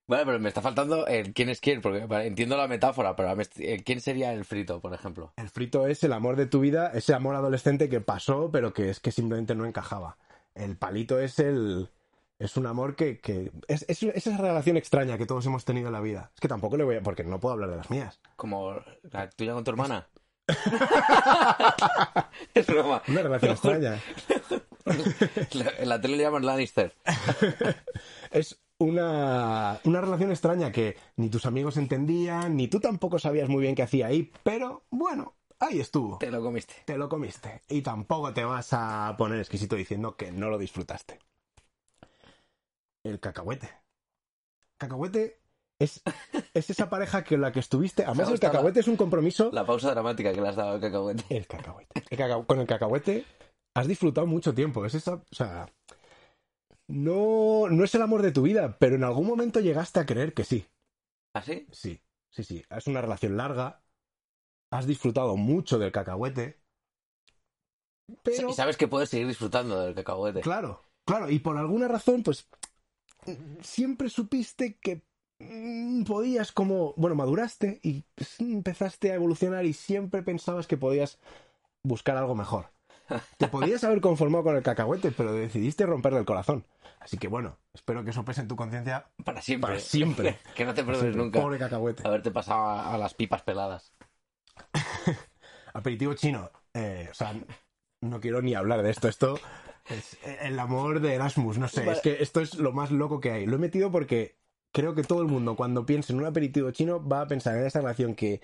Vale, 0.08 0.26
pero 0.26 0.40
me 0.40 0.48
está 0.48 0.62
faltando 0.62 1.06
el 1.06 1.34
quién 1.36 1.50
es 1.50 1.62
quién, 1.62 1.82
porque 1.82 2.00
entiendo 2.26 2.58
la 2.58 2.68
metáfora, 2.68 3.16
pero 3.16 3.36
me 3.36 3.44
est- 3.44 3.60
eh, 3.60 3.84
¿quién 3.86 4.02
sería 4.02 4.34
el 4.34 4.44
frito, 4.44 4.80
por 4.82 4.92
ejemplo? 4.96 5.34
El 5.36 5.50
frito 5.50 5.86
es 5.86 6.04
el 6.04 6.14
amor 6.14 6.36
de 6.36 6.48
tu 6.48 6.60
vida, 6.62 6.90
ese 6.96 7.14
amor 7.14 7.36
adolescente 7.36 7.90
que 7.90 8.02
pasó, 8.02 8.50
pero 8.52 8.74
que 8.74 8.90
es 8.90 9.00
que 9.00 9.12
simplemente 9.12 9.54
no 9.54 9.66
encajaba. 9.66 10.18
El 10.56 10.78
palito 10.78 11.20
es 11.20 11.38
el. 11.38 11.90
Es 12.40 12.58
un 12.58 12.66
amor 12.66 12.96
que. 12.96 13.20
que 13.20 13.52
es, 13.68 13.86
es, 13.88 14.02
es 14.02 14.26
esa 14.26 14.38
relación 14.38 14.78
extraña 14.78 15.20
que 15.20 15.28
todos 15.28 15.46
hemos 15.46 15.64
tenido 15.64 15.88
en 15.88 15.94
la 15.94 16.02
vida. 16.02 16.32
Es 16.34 16.40
que 16.42 16.48
tampoco 16.48 16.76
le 16.76 16.86
voy 16.86 16.96
a. 16.96 17.04
Porque 17.04 17.24
no 17.24 17.40
puedo 17.40 17.54
hablar 17.54 17.70
de 17.70 17.78
las 17.78 17.92
mías. 17.92 18.20
Como 18.36 18.82
la 19.12 19.30
tuya 19.30 19.54
con 19.54 19.64
tu 19.64 19.70
hermana. 19.70 20.08
es 22.54 22.68
broma. 22.68 23.02
Una 23.08 23.22
relación 23.24 23.52
extraña. 23.52 24.00
La- 25.54 25.72
En 25.78 25.90
la 25.90 26.02
tele 26.02 26.18
le 26.18 26.24
llaman 26.24 26.46
Lannister. 26.46 26.94
Es 28.32 28.60
una, 28.78 29.80
una 29.84 30.02
relación 30.02 30.30
extraña 30.32 30.72
que 30.72 30.96
ni 31.18 31.30
tus 31.30 31.46
amigos 31.46 31.78
entendían, 31.78 32.56
ni 32.56 32.68
tú 32.68 32.80
tampoco 32.80 33.20
sabías 33.20 33.50
muy 33.50 33.62
bien 33.64 33.76
qué 33.76 33.84
hacía 33.84 34.08
ahí, 34.08 34.32
pero 34.44 34.86
bueno, 34.92 35.36
ahí 35.60 35.80
estuvo. 35.80 36.18
Te 36.20 36.32
lo 36.32 36.42
comiste. 36.42 36.76
te 36.86 36.98
lo 36.98 37.10
comiste. 37.10 37.62
Y 37.68 37.82
tampoco 37.82 38.34
te 38.34 38.46
vas 38.46 38.70
a 38.72 39.16
poner 39.18 39.40
exquisito 39.40 39.76
diciendo 39.76 40.16
que 40.16 40.32
no 40.32 40.50
lo 40.50 40.58
disfrutaste. 40.58 41.20
El 43.04 43.20
cacahuete. 43.20 43.70
Cacahuete 44.78 45.40
es, 45.80 46.02
es 46.54 46.70
esa 46.70 46.90
pareja 46.90 47.24
que 47.24 47.38
la 47.38 47.52
que 47.52 47.60
estuviste. 47.60 48.04
Además, 48.06 48.30
el 48.32 48.40
cacahuete 48.40 48.82
es 48.82 48.88
un 48.88 48.98
compromiso. 48.98 49.50
La 49.52 49.66
pausa 49.66 49.92
dramática 49.92 50.34
que 50.34 50.42
le 50.42 50.50
has 50.50 50.56
dado 50.56 50.74
al 50.74 50.82
cacahuete. 50.82 51.24
El 51.30 51.48
cacahuete. 51.48 52.04
El 52.10 52.18
caca- 52.18 52.46
Con 52.46 52.60
el 52.60 52.68
cacahuete 52.68 53.26
has 53.76 53.88
disfrutado 53.88 54.28
mucho 54.28 54.54
tiempo. 54.54 54.86
Es 54.86 54.94
esa. 54.96 55.16
O 55.16 55.24
sea. 55.32 55.68
No, 56.88 57.70
no 57.70 57.84
es 57.84 57.94
el 57.96 58.02
amor 58.02 58.22
de 58.24 58.32
tu 58.32 58.42
vida, 58.42 58.78
pero 58.80 58.96
en 58.96 59.04
algún 59.04 59.28
momento 59.28 59.60
llegaste 59.60 60.00
a 60.00 60.06
creer 60.06 60.34
que 60.34 60.44
sí. 60.44 60.68
¿Así? 61.36 61.68
Sí, 61.72 62.02
sí, 62.32 62.44
sí. 62.44 62.66
Es 62.70 62.88
una 62.88 63.02
relación 63.02 63.38
larga. 63.38 63.84
Has 64.72 64.88
disfrutado 64.88 65.36
mucho 65.38 65.78
del 65.78 65.92
cacahuete. 65.92 66.60
Pero. 68.24 68.50
Y 68.50 68.54
sabes 68.54 68.76
que 68.76 68.88
puedes 68.88 69.10
seguir 69.10 69.28
disfrutando 69.28 69.80
del 69.82 69.94
cacahuete. 69.94 70.42
Claro, 70.42 70.84
claro, 71.06 71.30
y 71.30 71.40
por 71.40 71.58
alguna 71.58 71.88
razón, 71.88 72.24
pues 72.24 72.48
siempre 73.62 74.10
supiste 74.10 74.78
que 74.80 75.04
podías 76.06 76.52
como, 76.52 76.94
bueno, 76.98 77.16
maduraste 77.16 77.80
y 77.84 78.04
pues, 78.16 78.40
empezaste 78.40 79.12
a 79.12 79.16
evolucionar 79.16 79.66
y 79.66 79.74
siempre 79.74 80.24
pensabas 80.24 80.68
que 80.68 80.78
podías 80.78 81.20
buscar 81.84 82.18
algo 82.18 82.36
mejor. 82.36 82.72
Te 83.38 83.48
podías 83.48 83.84
haber 83.84 84.02
conformado 84.02 84.44
con 84.44 84.56
el 84.56 84.62
cacahuete, 84.62 85.12
pero 85.12 85.34
decidiste 85.34 85.86
romperle 85.86 86.20
el 86.20 86.26
corazón. 86.26 86.66
Así 87.00 87.18
que 87.18 87.28
bueno, 87.28 87.58
espero 87.74 88.04
que 88.04 88.12
eso 88.12 88.24
pese 88.26 88.42
en 88.42 88.48
tu 88.48 88.56
conciencia 88.56 89.08
Para 89.24 89.42
siempre. 89.42 89.68
para 89.70 89.80
siempre. 89.80 90.40
que 90.56 90.66
no 90.66 90.74
te 90.74 90.84
Siempre. 90.84 91.12
nunca. 91.14 91.42
Pobre 91.42 91.58
cacahuete. 91.58 92.04
Haberte 92.06 92.30
pasado 92.32 92.62
a, 92.62 92.94
a 92.94 92.98
las 92.98 93.14
pipas 93.14 93.42
peladas. 93.42 93.94
Aperitivo 95.74 96.14
chino. 96.14 96.52
Eh, 96.74 97.08
o 97.10 97.14
sea, 97.14 97.34
no 98.02 98.20
quiero 98.20 98.42
ni 98.42 98.54
hablar 98.54 98.84
de 98.84 98.92
esto. 98.92 99.08
Esto 99.08 99.40
es 99.90 100.18
el 100.42 100.60
amor 100.60 101.00
de 101.00 101.16
Erasmus. 101.16 101.58
No 101.58 101.68
sé, 101.68 101.82
Vale. 101.82 101.94
es 101.94 102.02
que 102.02 102.22
esto 102.22 102.42
es 102.42 102.56
lo 102.56 102.74
más 102.74 102.92
loco 102.92 103.20
que 103.20 103.32
hay. 103.32 103.46
Lo 103.46 103.56
he 103.56 103.60
metido 103.60 103.92
porque 103.92 104.39
creo 104.72 104.94
que 104.96 105.04
todo 105.04 105.22
el 105.22 105.28
mundo, 105.28 105.56
cuando 105.56 105.86
piense 105.86 106.14
en 106.14 106.20
un 106.20 106.26
aperitivo 106.26 106.72
chino, 106.72 107.06
va 107.06 107.22
a 107.22 107.28
pensar 107.28 107.58
en 107.58 107.66
esa 107.66 107.80
relación 107.80 108.16
que 108.16 108.42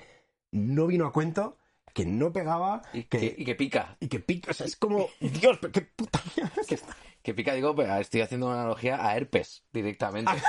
no 0.52 0.88
vino 0.88 1.06
a 1.06 1.12
cuento, 1.12 1.58
que 1.94 2.06
no 2.06 2.32
pegaba, 2.34 2.82
Y 2.94 3.04
que, 3.04 3.20
que, 3.20 3.36
y 3.38 3.46
que 3.46 3.56
pica. 3.56 3.96
y 4.00 4.08
que 4.08 4.20
pica. 4.20 4.52
O 4.52 4.54
sea, 4.54 4.66
es 4.66 4.76
como, 4.76 5.08
Dios, 5.20 5.58
pero 5.62 5.72
qué 5.72 5.82
puta 5.82 6.22
mierda 6.36 6.54
es 6.62 6.68
Que, 6.68 6.76
esta. 6.76 6.96
que 7.24 7.34
pica, 7.34 7.54
digo, 7.54 7.76
estoy 8.00 8.22
haciendo 8.22 8.48
una 8.48 8.56
analogía 8.62 9.06
a 9.06 9.16
herpes 9.16 9.64
directamente. 9.72 10.32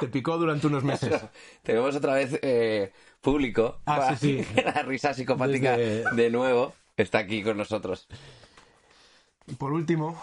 Te 0.00 0.08
picó 0.08 0.38
durante 0.38 0.66
unos 0.66 0.82
meses. 0.82 1.20
Tenemos 1.62 1.94
otra 1.94 2.14
vez 2.14 2.38
eh, 2.42 2.92
público. 3.20 3.80
Ah, 3.86 4.16
sí, 4.16 4.42
sí. 4.44 4.54
La 4.64 4.82
risa 4.82 5.12
psicopática 5.12 5.76
Desde- 5.76 6.10
de 6.14 6.30
nuevo 6.30 6.72
está 6.96 7.18
aquí 7.18 7.42
con 7.42 7.56
nosotros. 7.58 8.06
Y 9.46 9.54
por 9.54 9.72
último, 9.72 10.20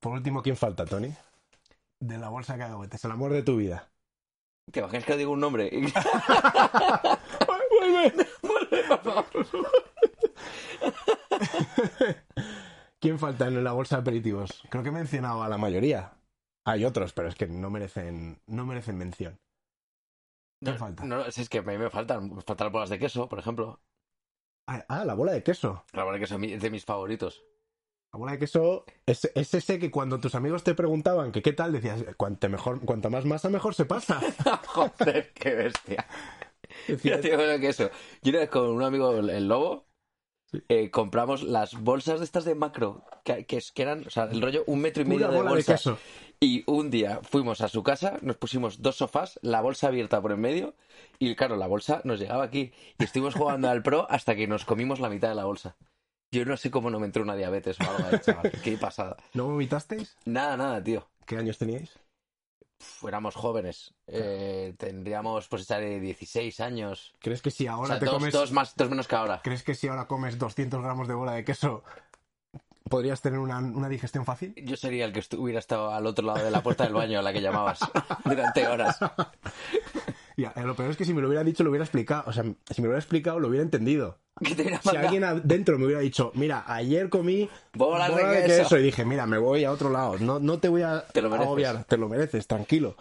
por 0.00 0.12
último, 0.12 0.42
¿quién 0.42 0.56
falta, 0.56 0.84
Tony? 0.84 1.12
De 2.00 2.18
la 2.18 2.28
bolsa 2.30 2.56
que 2.56 2.62
hago, 2.62 2.84
es 2.84 3.04
el 3.04 3.10
amor 3.10 3.32
de 3.32 3.42
tu 3.42 3.56
vida. 3.56 3.90
¿Te 4.72 4.80
imaginas 4.80 5.04
que 5.04 5.16
digo 5.16 5.32
un 5.32 5.40
nombre? 5.40 5.70
¿Quién 13.00 13.18
falta 13.18 13.48
en 13.48 13.64
la 13.64 13.72
bolsa 13.72 13.96
de 13.96 14.02
aperitivos? 14.02 14.62
Creo 14.70 14.82
que 14.82 14.90
he 14.90 14.92
mencionado 14.92 15.42
a 15.42 15.48
la 15.48 15.58
mayoría. 15.58 16.14
Hay 16.64 16.84
otros, 16.84 17.12
pero 17.12 17.28
es 17.28 17.34
que 17.34 17.46
no 17.46 17.70
merecen, 17.70 18.40
no 18.46 18.64
merecen 18.64 18.96
mención. 18.98 19.40
¿Qué 20.62 20.74
falta? 20.74 21.04
No, 21.04 21.24
es 21.24 21.48
que 21.48 21.58
a 21.58 21.62
mí 21.62 21.78
me 21.78 21.90
faltan, 21.90 22.34
me 22.34 22.42
faltan 22.42 22.66
las 22.66 22.72
bolas 22.72 22.90
de 22.90 22.98
queso, 22.98 23.28
por 23.28 23.38
ejemplo. 23.38 23.80
Ah, 24.66 24.84
ah, 24.88 25.04
la 25.04 25.14
bola 25.14 25.32
de 25.32 25.42
queso. 25.42 25.84
La 25.92 26.04
bola 26.04 26.18
de 26.18 26.20
queso 26.20 26.38
es 26.38 26.60
de 26.60 26.70
mis 26.70 26.84
favoritos. 26.84 27.42
La 28.12 28.18
bola 28.18 28.32
de 28.32 28.38
queso 28.38 28.84
es, 29.06 29.30
es 29.34 29.54
ese 29.54 29.78
que 29.78 29.90
cuando 29.90 30.18
tus 30.18 30.34
amigos 30.34 30.64
te 30.64 30.74
preguntaban 30.74 31.30
que 31.30 31.42
qué 31.42 31.52
tal, 31.52 31.72
decías, 31.72 32.04
cuanto, 32.16 32.48
mejor, 32.48 32.80
cuanto 32.84 33.08
más 33.08 33.24
masa, 33.24 33.50
mejor 33.50 33.74
se 33.74 33.84
pasa. 33.84 34.20
Joder, 34.66 35.32
qué 35.32 35.54
bestia. 35.54 36.06
Yo 36.88 37.18
digo 37.18 37.38
que 37.60 37.68
eso. 37.68 37.90
Yo 38.22 38.30
una 38.30 38.40
vez 38.40 38.50
con 38.50 38.68
un 38.68 38.82
amigo, 38.82 39.16
el 39.16 39.46
lobo, 39.46 39.86
eh, 40.68 40.90
compramos 40.90 41.44
las 41.44 41.80
bolsas 41.80 42.18
de 42.18 42.24
estas 42.24 42.44
de 42.44 42.56
macro, 42.56 43.04
que, 43.24 43.46
que, 43.46 43.60
que 43.72 43.82
eran, 43.82 44.04
o 44.06 44.10
sea, 44.10 44.24
el 44.24 44.42
rollo 44.42 44.64
un 44.66 44.80
metro 44.80 45.02
y 45.02 45.06
medio 45.06 45.28
pura 45.28 45.42
de 45.42 45.48
bolsa. 45.48 45.98
Y 46.40 46.64
un 46.66 46.90
día 46.90 47.20
fuimos 47.22 47.60
a 47.60 47.68
su 47.68 47.82
casa, 47.82 48.16
nos 48.22 48.36
pusimos 48.36 48.82
dos 48.82 48.96
sofás, 48.96 49.38
la 49.42 49.60
bolsa 49.60 49.88
abierta 49.88 50.20
por 50.20 50.32
en 50.32 50.40
medio, 50.40 50.74
y 51.18 51.36
claro, 51.36 51.56
la 51.56 51.66
bolsa 51.66 52.00
nos 52.04 52.18
llegaba 52.18 52.42
aquí. 52.42 52.72
Y 52.98 53.04
estuvimos 53.04 53.34
jugando 53.34 53.68
al 53.68 53.82
pro 53.82 54.06
hasta 54.10 54.34
que 54.34 54.48
nos 54.48 54.64
comimos 54.64 54.98
la 54.98 55.10
mitad 55.10 55.28
de 55.28 55.34
la 55.36 55.44
bolsa. 55.44 55.76
Yo 56.32 56.44
no 56.44 56.56
sé 56.56 56.70
cómo 56.70 56.90
no 56.90 57.00
me 57.00 57.06
entró 57.06 57.22
una 57.22 57.34
diabetes 57.34 57.76
o 57.80 57.90
algo 57.90 58.08
ahí, 58.10 58.20
chaval. 58.20 58.52
Qué 58.64 58.76
pasada. 58.76 59.16
¿No 59.34 59.46
vomitasteis? 59.46 60.16
Nada, 60.24 60.56
nada, 60.56 60.82
tío. 60.82 61.08
¿Qué 61.26 61.36
años 61.36 61.58
teníais? 61.58 61.90
Pf, 62.78 63.08
éramos 63.08 63.34
jóvenes. 63.34 63.94
Eh, 64.06 64.74
tendríamos, 64.78 65.48
pues, 65.48 65.66
de 65.66 66.00
16 66.00 66.60
años. 66.60 67.14
¿Crees 67.18 67.42
que 67.42 67.50
si 67.50 67.66
O 67.66 67.72
ahora 67.72 67.88
sea, 67.88 67.98
te 67.98 68.06
dos, 68.06 68.14
comes... 68.14 68.32
dos 68.32 68.52
más, 68.52 68.76
dos 68.76 68.88
menos 68.88 69.08
que 69.08 69.16
ahora. 69.16 69.40
¿Crees 69.42 69.62
que 69.64 69.74
si 69.74 69.88
ahora 69.88 70.06
comes 70.06 70.38
200 70.38 70.80
gramos 70.82 71.08
de 71.08 71.14
bola 71.14 71.32
de 71.32 71.44
queso 71.44 71.82
podrías 72.88 73.20
tener 73.22 73.38
una, 73.38 73.58
una 73.58 73.88
digestión 73.88 74.24
fácil? 74.24 74.52
Yo 74.56 74.76
sería 74.76 75.04
el 75.04 75.12
que 75.12 75.22
hubiera 75.36 75.60
estado 75.60 75.92
al 75.92 76.06
otro 76.06 76.26
lado 76.26 76.44
de 76.44 76.50
la 76.50 76.62
puerta 76.62 76.84
del 76.84 76.92
baño 76.92 77.20
a 77.20 77.22
la 77.22 77.32
que 77.32 77.40
llamabas 77.40 77.78
durante 78.24 78.66
horas. 78.66 78.98
Eh, 80.44 80.62
lo 80.64 80.74
peor 80.76 80.90
es 80.90 80.96
que 80.96 81.04
si 81.04 81.12
me 81.14 81.20
lo 81.20 81.28
hubiera 81.28 81.44
dicho, 81.44 81.62
lo 81.64 81.70
hubiera 81.70 81.84
explicado. 81.84 82.24
O 82.26 82.32
sea, 82.32 82.42
si 82.42 82.80
me 82.80 82.86
lo 82.86 82.90
hubiera 82.90 82.98
explicado, 82.98 83.40
lo 83.40 83.48
hubiera 83.48 83.64
entendido. 83.64 84.18
Si 84.82 84.96
alguien 84.96 85.24
adentro 85.24 85.78
me 85.78 85.84
hubiera 85.86 86.00
dicho, 86.00 86.32
mira, 86.34 86.64
ayer 86.66 87.10
comí 87.10 87.48
Bolas 87.74 88.14
de 88.16 88.44
queso". 88.46 88.78
y 88.78 88.82
dije, 88.82 89.04
mira, 89.04 89.26
me 89.26 89.36
voy 89.38 89.64
a 89.64 89.72
otro 89.72 89.90
lado. 89.90 90.16
No, 90.18 90.38
no 90.38 90.58
te 90.58 90.68
voy 90.68 90.82
a 90.82 91.04
Te 91.06 91.20
lo 91.20 91.34
agobiar, 91.34 91.84
te 91.84 91.96
lo 91.98 92.08
mereces, 92.08 92.46
tranquilo. 92.46 92.96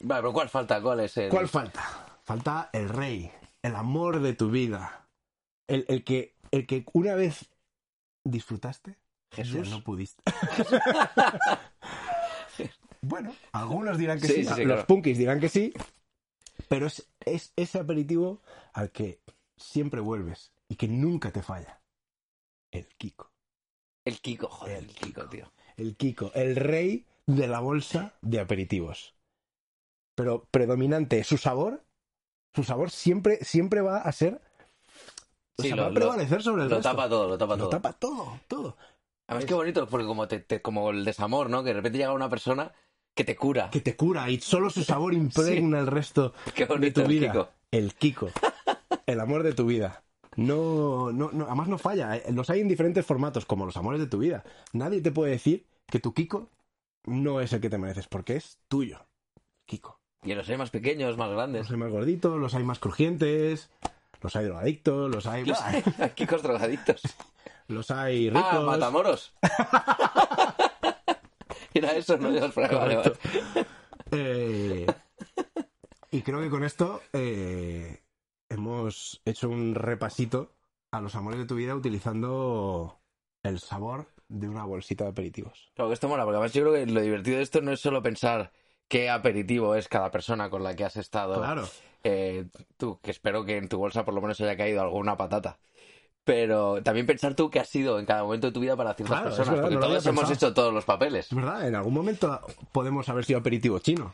Vale, 0.00 0.20
pero 0.22 0.32
¿cuál 0.32 0.48
falta? 0.48 0.80
¿Cuál 0.80 1.00
es 1.00 1.16
el...? 1.16 1.30
¿Cuál 1.30 1.48
falta? 1.48 1.82
Falta 2.22 2.70
el 2.72 2.88
rey, 2.88 3.30
el 3.62 3.74
amor 3.74 4.20
de 4.20 4.34
tu 4.34 4.50
vida. 4.50 5.06
El, 5.66 5.84
el 5.88 6.04
que, 6.04 6.34
el 6.52 6.66
que 6.66 6.84
una 6.92 7.14
vez 7.14 7.46
disfrutaste, 8.24 8.96
Jesús. 9.32 9.68
ya 9.68 9.76
no 9.76 9.82
pudiste. 9.82 10.22
bueno, 13.02 13.34
algunos 13.52 13.98
dirán 13.98 14.20
que 14.20 14.28
Sí, 14.28 14.34
sí, 14.34 14.44
sí, 14.44 14.54
sí, 14.54 14.64
los 14.64 14.74
claro. 14.74 14.86
punkis 14.86 15.18
dirán 15.18 15.40
que 15.40 15.48
sí, 15.48 15.72
pero 16.68 16.86
es, 16.86 17.08
es 17.20 17.52
ese 17.56 17.78
aperitivo 17.78 18.42
al 18.72 18.90
que 18.90 19.20
siempre 19.56 20.00
vuelves 20.00 20.52
y 20.68 20.76
que 20.76 20.88
nunca 20.88 21.30
te 21.32 21.42
falla. 21.42 21.80
El 22.70 22.86
Kiko. 22.96 23.30
El 24.04 24.20
Kiko, 24.20 24.48
joder, 24.48 24.78
el 24.78 24.84
El 24.84 24.94
Kiko, 24.94 25.28
tío. 25.28 25.52
El 25.76 25.96
Kiko, 25.96 26.30
el 26.34 26.56
rey 26.56 27.06
de 27.26 27.48
la 27.48 27.60
bolsa 27.60 28.14
de 28.22 28.40
aperitivos. 28.40 29.14
Pero 30.14 30.44
predominante, 30.50 31.22
su 31.24 31.36
sabor, 31.36 31.84
su 32.54 32.64
sabor 32.64 32.90
siempre, 32.90 33.44
siempre 33.44 33.80
va 33.80 33.98
a 33.98 34.12
ser. 34.12 34.40
O 35.58 35.62
Sí, 35.62 35.68
sea, 35.68 35.76
lo- 35.76 35.82
va 35.82 35.88
a 35.88 35.90
lo- 35.90 35.94
prevalecer 35.94 36.42
sobre 36.42 36.62
el 36.64 36.68
Lo 36.68 36.76
resto. 36.76 36.90
tapa 36.90 37.08
todo, 37.08 37.28
lo 37.28 37.38
tapa 37.38 37.56
Lo 37.56 37.64
todo. 37.64 37.70
tapa 37.70 37.92
todo, 37.94 38.40
todo. 38.48 38.76
Además, 39.26 39.44
Es- 39.44 39.48
qué 39.48 39.54
bonito, 39.54 39.88
porque 39.88 40.06
como, 40.06 40.28
te, 40.28 40.40
te- 40.40 40.62
como 40.62 40.90
el 40.90 41.04
desamor, 41.04 41.50
¿no? 41.50 41.62
Que 41.62 41.70
de 41.70 41.74
repente 41.74 41.98
llega 41.98 42.12
una 42.12 42.28
persona 42.30 42.72
que 43.16 43.24
te 43.24 43.34
cura. 43.34 43.70
Que 43.70 43.80
te 43.80 43.96
cura 43.96 44.30
y 44.30 44.38
solo 44.40 44.70
su 44.70 44.84
sabor 44.84 45.14
impregna 45.24 45.80
el 45.80 45.86
resto 45.88 46.34
Qué 46.54 46.66
de 46.66 46.90
tu 46.92 47.02
vida. 47.04 47.32
Kiko. 47.32 47.48
El 47.72 47.94
Kiko. 47.94 48.30
El 49.06 49.20
amor 49.20 49.42
de 49.42 49.52
tu 49.54 49.66
vida. 49.66 50.04
No, 50.36 51.10
no, 51.12 51.30
no, 51.32 51.46
además 51.46 51.68
no 51.68 51.78
falla. 51.78 52.16
¿eh? 52.16 52.24
Los 52.32 52.50
hay 52.50 52.60
en 52.60 52.68
diferentes 52.68 53.06
formatos, 53.06 53.46
como 53.46 53.64
los 53.64 53.76
amores 53.76 54.00
de 54.00 54.06
tu 54.06 54.18
vida. 54.18 54.44
Nadie 54.72 55.00
te 55.00 55.10
puede 55.10 55.32
decir 55.32 55.66
que 55.86 55.98
tu 55.98 56.12
Kiko 56.12 56.50
no 57.04 57.40
es 57.40 57.52
el 57.52 57.60
que 57.60 57.70
te 57.70 57.78
mereces, 57.78 58.06
porque 58.06 58.36
es 58.36 58.58
tuyo. 58.68 59.06
Kiko. 59.64 59.98
Y 60.22 60.34
los 60.34 60.48
hay 60.48 60.56
más 60.58 60.70
pequeños, 60.70 61.16
más 61.16 61.30
grandes. 61.30 61.62
Los 61.62 61.70
hay 61.70 61.76
más 61.78 61.90
gorditos, 61.90 62.38
los 62.38 62.54
hay 62.54 62.64
más 62.64 62.78
crujientes, 62.80 63.70
los 64.20 64.36
hay 64.36 64.44
drogadictos, 64.44 65.10
los 65.10 65.26
hay, 65.26 65.44
Los 65.46 65.60
hay 65.62 65.82
Kikos 66.14 66.42
drogadictos. 66.42 67.00
los 67.68 67.90
hay 67.90 68.28
ricos. 68.28 68.48
Ah, 68.52 68.60
matamoros. 68.60 69.32
Era 71.76 71.92
eso, 71.92 72.16
no 72.16 72.30
Vale, 72.30 72.96
vale. 72.96 73.12
Eh, 74.12 74.86
y 76.10 76.22
creo 76.22 76.40
que 76.40 76.48
con 76.48 76.64
esto 76.64 77.02
eh, 77.12 78.02
hemos 78.48 79.20
hecho 79.24 79.48
un 79.48 79.74
repasito 79.74 80.52
a 80.92 81.00
los 81.00 81.14
amores 81.14 81.40
de 81.40 81.46
tu 81.46 81.56
vida 81.56 81.74
utilizando 81.74 83.00
el 83.42 83.58
sabor 83.58 84.06
de 84.28 84.48
una 84.48 84.64
bolsita 84.64 85.04
de 85.04 85.10
aperitivos. 85.10 85.70
Claro 85.74 85.88
que 85.90 85.94
esto 85.94 86.08
mola, 86.08 86.24
porque 86.24 86.36
además 86.36 86.52
yo 86.52 86.62
creo 86.62 86.74
que 86.74 86.86
lo 86.86 87.00
divertido 87.00 87.36
de 87.38 87.42
esto 87.42 87.60
no 87.60 87.72
es 87.72 87.80
solo 87.80 88.02
pensar 88.02 88.52
qué 88.88 89.10
aperitivo 89.10 89.74
es 89.74 89.88
cada 89.88 90.10
persona 90.10 90.50
con 90.50 90.62
la 90.62 90.74
que 90.74 90.84
has 90.84 90.96
estado. 90.96 91.36
Claro. 91.36 91.68
Eh, 92.04 92.46
tú, 92.76 93.00
que 93.02 93.10
espero 93.10 93.44
que 93.44 93.56
en 93.56 93.68
tu 93.68 93.78
bolsa 93.78 94.04
por 94.04 94.14
lo 94.14 94.20
menos 94.20 94.40
haya 94.40 94.56
caído 94.56 94.80
alguna 94.80 95.16
patata. 95.16 95.58
Pero 96.26 96.82
también 96.82 97.06
pensar 97.06 97.34
tú 97.36 97.50
qué 97.50 97.60
has 97.60 97.68
sido 97.68 98.00
en 98.00 98.04
cada 98.04 98.24
momento 98.24 98.48
de 98.48 98.52
tu 98.52 98.58
vida 98.58 98.74
para 98.76 98.94
ciertas 98.94 99.14
Claro, 99.20 99.30
es 99.30 99.36
personas, 99.36 99.60
verdad, 99.60 99.62
porque 99.62 99.74
no 99.76 99.80
todos 99.92 100.06
hemos 100.06 100.28
hecho 100.28 100.52
todos 100.52 100.74
los 100.74 100.84
papeles. 100.84 101.26
Es 101.30 101.34
verdad, 101.36 101.68
en 101.68 101.76
algún 101.76 101.94
momento 101.94 102.40
podemos 102.72 103.08
haber 103.08 103.24
sido 103.24 103.38
aperitivo 103.38 103.78
chino. 103.78 104.12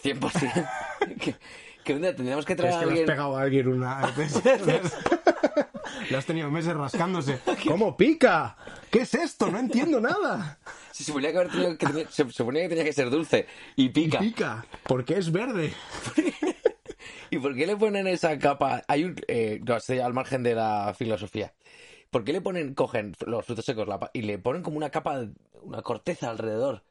100%. 0.00 0.68
que, 1.20 1.34
que 1.82 1.94
un 1.94 2.02
día 2.02 2.14
tendríamos 2.14 2.44
que 2.46 2.54
traer 2.54 2.74
¿Crees 2.74 2.76
a 2.76 2.80
que 2.80 2.86
le 2.86 2.92
has 2.92 2.98
alguien... 3.00 3.06
pegado 3.06 3.36
a 3.36 3.42
alguien 3.42 3.66
una 3.66 4.14
Le 6.10 6.16
has 6.16 6.26
tenido 6.26 6.48
meses 6.48 6.74
rascándose. 6.76 7.40
¿Cómo 7.66 7.96
pica? 7.96 8.56
¿Qué 8.88 9.00
es 9.00 9.14
esto? 9.14 9.50
No 9.50 9.58
entiendo 9.58 10.00
nada. 10.00 10.60
Se 10.92 11.02
suponía 11.02 11.32
que, 11.32 11.38
haber 11.38 11.50
tenido 11.50 11.76
que 11.76 11.86
tenía- 11.86 12.08
se 12.08 12.30
suponía 12.30 12.62
que 12.62 12.68
tenía 12.68 12.84
que 12.84 12.92
ser 12.92 13.10
dulce 13.10 13.46
y 13.74 13.88
pica. 13.88 14.20
Pica. 14.20 14.64
¿Por 14.84 15.04
qué 15.04 15.18
es 15.18 15.32
verde? 15.32 15.72
¿Y 17.30 17.38
por 17.38 17.54
qué 17.54 17.66
le 17.66 17.76
ponen 17.76 18.06
esa 18.06 18.38
capa? 18.38 18.82
Hay 18.88 19.04
un. 19.04 19.16
Eh, 19.28 19.60
no, 19.66 19.76
estoy 19.76 19.98
al 19.98 20.14
margen 20.14 20.42
de 20.42 20.54
la 20.54 20.94
filosofía. 20.96 21.54
¿Por 22.10 22.24
qué 22.24 22.32
le 22.32 22.40
ponen, 22.40 22.74
cogen 22.74 23.14
los 23.26 23.44
frutos 23.44 23.64
secos 23.64 23.86
la 23.86 24.10
y 24.14 24.22
le 24.22 24.38
ponen 24.38 24.62
como 24.62 24.76
una 24.78 24.90
capa, 24.90 25.26
una 25.62 25.82
corteza 25.82 26.30
alrededor 26.30 26.82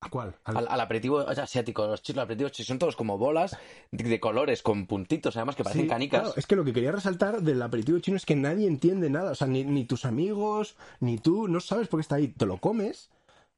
¿A 0.00 0.08
cuál? 0.10 0.36
Al- 0.44 0.58
al, 0.58 0.68
al 0.68 0.80
aperitivo 0.80 1.20
asiático? 1.20 1.86
Los 1.86 2.02
chinos, 2.02 2.16
los 2.18 2.24
aperitivos 2.24 2.52
son 2.56 2.78
todos 2.78 2.94
como 2.94 3.18
bolas 3.18 3.58
de, 3.90 4.04
de 4.04 4.20
colores, 4.20 4.62
con 4.62 4.86
puntitos, 4.86 5.36
además 5.36 5.56
que 5.56 5.64
parecen 5.64 5.86
Sí, 5.86 5.88
canicas. 5.88 6.20
claro, 6.20 6.34
es 6.36 6.46
que 6.46 6.54
lo 6.56 6.64
que 6.64 6.72
quería 6.72 6.92
resaltar 6.92 7.42
del 7.42 7.60
aperitivo 7.62 7.98
chino 7.98 8.16
es 8.16 8.26
que 8.26 8.36
nadie 8.36 8.68
entiende 8.68 9.10
nada. 9.10 9.32
O 9.32 9.34
sea, 9.34 9.48
ni, 9.48 9.64
ni 9.64 9.84
tus 9.86 10.04
amigos, 10.04 10.76
ni 11.00 11.18
tú, 11.18 11.48
no 11.48 11.58
sabes 11.58 11.88
por 11.88 11.98
qué 11.98 12.02
está 12.02 12.16
ahí. 12.16 12.28
Te 12.28 12.46
lo 12.46 12.58
comes, 12.58 13.10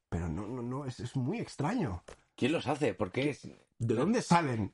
pero 0.09 0.29
no, 0.29 0.47
no, 0.47 0.63
no, 0.63 0.85
es, 0.85 0.99
es 0.99 1.15
muy 1.15 1.37
extraño. 1.39 2.01
¿Quién 2.35 2.53
los 2.53 2.65
hace? 2.65 2.93
¿Por 2.95 3.11
qué? 3.11 3.37
¿De 3.77 3.93
dónde 3.93 4.21
salen 4.23 4.71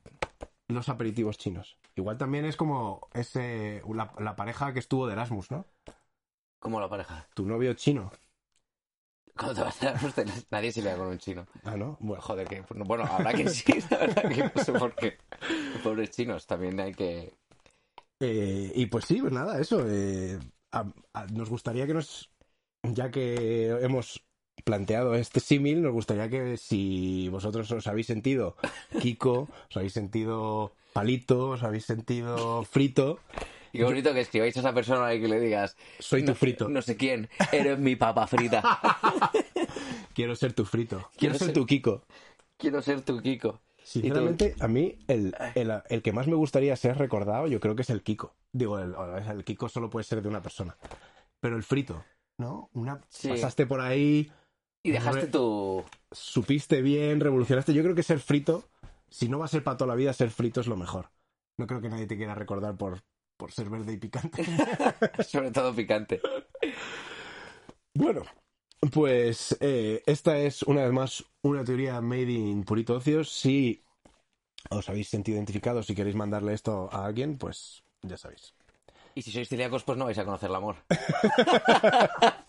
los 0.68 0.88
aperitivos 0.88 1.38
chinos? 1.38 1.76
Igual 1.96 2.18
también 2.18 2.44
es 2.44 2.56
como 2.56 3.08
ese 3.12 3.82
la, 3.94 4.12
la 4.18 4.36
pareja 4.36 4.72
que 4.72 4.78
estuvo 4.80 5.06
de 5.06 5.12
Erasmus, 5.12 5.50
¿no? 5.50 5.66
Como 6.58 6.80
la 6.80 6.88
pareja. 6.88 7.26
Tu 7.34 7.44
novio 7.46 7.74
chino. 7.74 8.10
Cuando 9.36 9.54
te 9.54 9.62
vas 9.62 9.82
a 9.82 9.92
dar 9.92 10.00
nadie 10.50 10.70
se 10.72 10.80
lea 10.80 10.96
con 10.96 11.08
un 11.08 11.18
chino. 11.18 11.46
Ah, 11.64 11.76
¿no? 11.76 11.96
Bueno, 12.00 12.22
Joder, 12.22 12.46
que. 12.46 12.62
Bueno, 12.70 13.04
habrá 13.04 13.32
que 13.32 13.48
sí, 13.48 13.64
la 13.90 13.98
verdad 13.98 14.28
que 14.28 14.50
no 14.54 14.62
sé 14.64 14.72
por 14.72 14.94
qué. 14.94 15.18
Pobres 15.82 16.10
chinos, 16.10 16.46
también 16.46 16.78
hay 16.80 16.94
que. 16.94 17.34
Eh, 18.20 18.72
y 18.74 18.86
pues 18.86 19.04
sí, 19.06 19.20
pues 19.20 19.32
nada, 19.32 19.60
eso. 19.60 19.84
eh, 19.88 20.38
a- 20.72 20.86
a- 21.12 21.26
nos 21.26 21.50
gustaría 21.50 21.86
que 21.86 21.94
nos. 21.94 22.30
Ya 22.82 23.10
que 23.10 23.68
hemos 23.80 24.24
planteado 24.62 25.14
este 25.14 25.40
símil, 25.40 25.82
nos 25.82 25.92
gustaría 25.92 26.28
que 26.28 26.56
si 26.56 27.28
vosotros 27.30 27.70
os 27.70 27.86
habéis 27.86 28.06
sentido 28.06 28.56
Kiko, 29.00 29.48
os 29.70 29.76
habéis 29.76 29.92
sentido 29.92 30.72
Palito, 30.92 31.50
os 31.50 31.62
habéis 31.62 31.84
sentido 31.84 32.62
Frito, 32.64 33.18
Y 33.72 33.78
qué 33.78 33.84
bonito 33.84 34.14
que 34.14 34.20
escribáis 34.20 34.56
a 34.56 34.60
esa 34.60 34.72
persona 34.72 35.12
y 35.12 35.20
que 35.20 35.26
le 35.28 35.40
digas... 35.40 35.76
Soy 35.98 36.22
tu 36.22 36.30
no- 36.30 36.34
frito. 36.36 36.68
No 36.68 36.80
sé 36.82 36.96
quién, 36.96 37.28
eres 37.52 37.78
mi 37.78 37.96
papa 37.96 38.26
frita. 38.28 38.62
quiero 40.14 40.36
ser 40.36 40.52
tu 40.52 40.64
Frito, 40.64 40.98
quiero, 40.98 41.10
Quiero 41.18 41.34
ser 41.38 41.46
ser- 41.48 41.54
tu 41.54 41.66
Kiko. 41.66 42.04
Quiero 42.56 42.82
ser 42.82 43.00
tu 43.02 43.20
Kiko. 43.20 43.60
Sinceramente, 43.82 44.54
a 44.60 44.68
mí 44.68 44.98
el, 45.08 45.34
el- 45.56 45.82
el 45.88 46.02
que 46.02 46.12
más 46.12 46.26
me 46.26 46.36
gustaría 46.36 46.74
ser 46.76 46.96
recordado, 46.96 47.48
yo 47.48 47.60
creo 47.60 47.74
que 47.76 47.82
es 47.82 47.90
el 47.90 48.02
Kiko. 48.02 48.34
Digo, 48.52 48.78
el, 48.78 48.94
el 49.30 49.44
Kiko 49.44 49.68
solo 49.68 49.90
puede 49.90 50.04
ser 50.04 50.22
de 50.22 50.28
una 50.28 50.40
persona. 50.40 50.76
Pero 51.40 51.56
el 51.56 51.62
Frito, 51.64 52.04
¿no? 52.38 52.70
Una, 52.72 53.00
Sí. 53.08 53.28
Pasaste 53.28 53.66
por 53.66 53.80
ahí, 53.80 54.30
Y 54.84 54.90
dejaste 54.90 55.28
tu... 55.28 55.82
supiste 56.12 56.82
bien, 56.82 57.18
revolucionaste. 57.18 57.72
Yo 57.72 57.82
creo 57.82 57.94
que 57.94 58.02
ser 58.02 58.20
frito, 58.20 58.68
si 59.08 59.28
no 59.28 59.38
va 59.38 59.46
a 59.46 59.48
ser 59.48 59.64
para 59.64 59.78
toda 59.78 59.88
la 59.88 59.94
vida, 59.94 60.12
ser 60.12 60.30
frito 60.30 60.60
es 60.60 60.66
lo 60.66 60.76
mejor. 60.76 61.10
No 61.58 61.66
creo 61.66 61.80
que 61.80 61.88
nadie 61.88 62.06
te 62.06 62.18
quiera 62.18 62.34
recordar 62.34 62.76
por, 62.76 63.00
por 63.38 63.50
ser 63.50 63.70
verde 63.70 63.94
y 63.94 63.96
picante. 63.96 64.44
Sobre 65.26 65.50
todo 65.52 65.74
picante. 65.74 66.20
bueno, 67.94 68.24
pues 68.92 69.56
eh, 69.60 70.02
esta 70.04 70.36
es 70.36 70.62
una 70.62 70.82
vez 70.82 70.92
más 70.92 71.24
una 71.42 71.64
teoría 71.64 72.00
made 72.02 72.32
in 72.32 72.64
Purito 72.64 72.96
Ocios. 72.96 73.30
Si 73.32 73.82
os 74.68 74.86
habéis 74.90 75.08
sentido 75.08 75.36
identificados, 75.36 75.86
si 75.86 75.94
queréis 75.94 76.16
mandarle 76.16 76.52
esto 76.52 76.90
a 76.92 77.06
alguien, 77.06 77.38
pues 77.38 77.84
ya 78.02 78.18
sabéis. 78.18 78.54
Y 79.14 79.22
si 79.22 79.30
sois 79.30 79.48
celíacos, 79.48 79.84
pues 79.84 79.96
no 79.96 80.06
vais 80.06 80.18
a 80.18 80.24
conocer 80.24 80.50
el 80.50 80.56
amor. 80.56 80.76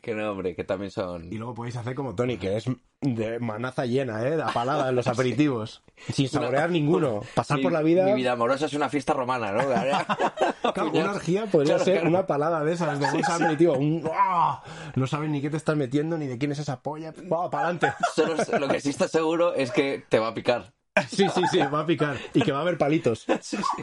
que 0.00 0.14
no, 0.14 0.30
hombre, 0.32 0.54
que 0.54 0.64
también 0.64 0.90
son... 0.90 1.32
Y 1.32 1.36
luego 1.36 1.54
podéis 1.54 1.76
hacer 1.76 1.94
como 1.94 2.14
Tony, 2.14 2.36
que 2.38 2.56
es 2.56 2.64
de 3.00 3.38
manaza 3.38 3.86
llena, 3.86 4.26
¿eh? 4.26 4.36
De 4.36 4.42
apalada 4.42 4.88
en 4.88 4.96
los 4.96 5.06
aperitivos. 5.08 5.82
Sin 6.12 6.28
saborear 6.28 6.70
ninguno. 6.70 7.20
Pasar 7.34 7.58
Mi- 7.58 7.62
por 7.62 7.72
la 7.72 7.82
vida... 7.82 8.04
Mi 8.06 8.14
vida 8.14 8.32
amorosa 8.32 8.66
es 8.66 8.74
una 8.74 8.88
fiesta 8.88 9.12
romana, 9.12 9.52
¿no? 9.52 9.62
Claro, 10.72 10.90
una 10.90 11.12
orgía 11.12 11.46
podría 11.46 11.74
Claro, 11.76 11.84
ser 11.84 11.94
claro. 11.94 12.08
una 12.10 12.26
palada 12.26 12.62
de 12.64 12.72
esas, 12.72 12.98
de 13.00 13.10
bolsa 13.10 13.34
aperitivo. 13.36 13.74
Un, 13.78 14.08
¡ah! 14.12 14.62
No 14.94 15.06
sabes 15.06 15.30
ni 15.30 15.40
qué 15.40 15.50
te 15.50 15.56
estás 15.56 15.76
metiendo, 15.76 16.16
ni 16.18 16.26
de 16.26 16.36
quién 16.38 16.52
es 16.52 16.58
esa 16.58 16.80
polla. 16.82 17.12
¡Va, 17.32 17.50
para 17.50 17.68
adelante! 17.68 17.92
Lo 18.60 18.68
que 18.68 18.80
sí 18.80 18.90
está 18.90 19.08
seguro 19.08 19.54
es 19.54 19.70
que 19.72 20.04
te 20.08 20.18
va 20.18 20.28
a 20.28 20.34
picar. 20.34 20.72
Sí, 21.08 21.26
sí, 21.34 21.42
sí, 21.50 21.58
va 21.58 21.80
a 21.80 21.86
picar. 21.86 22.16
Y 22.34 22.42
que 22.42 22.52
va 22.52 22.58
a 22.58 22.62
haber 22.62 22.76
palitos. 22.78 23.20
Sí, 23.40 23.56
sí. 23.56 23.82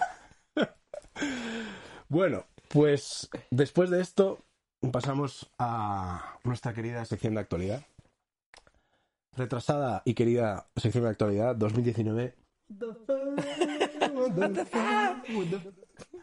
Bueno, 2.09 2.45
pues 2.69 3.29
después 3.51 3.89
de 3.89 4.01
esto 4.01 4.39
pasamos 4.91 5.49
a 5.57 6.37
nuestra 6.43 6.73
querida 6.73 7.03
sección 7.05 7.35
de 7.35 7.41
actualidad. 7.41 7.83
Retrasada 9.35 10.01
y 10.05 10.13
querida 10.15 10.67
sección 10.75 11.03
de 11.03 11.09
actualidad 11.11 11.55
2019. 11.55 12.33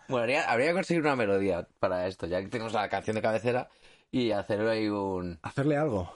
Bueno, 0.09 0.19
habría, 0.23 0.51
habría 0.51 0.69
que 0.69 0.73
conseguir 0.75 1.03
una 1.03 1.17
melodía 1.17 1.67
para 1.79 2.07
esto, 2.07 2.27
ya 2.27 2.41
que 2.43 2.49
tenemos 2.49 2.73
la 2.73 2.89
canción 2.89 3.15
de 3.17 3.23
cabecera 3.23 3.69
y 4.11 4.31
hacer 4.33 4.61
ahí 4.67 4.89
un, 4.89 5.39
Hacerle 5.43 5.77
algo. 5.77 6.13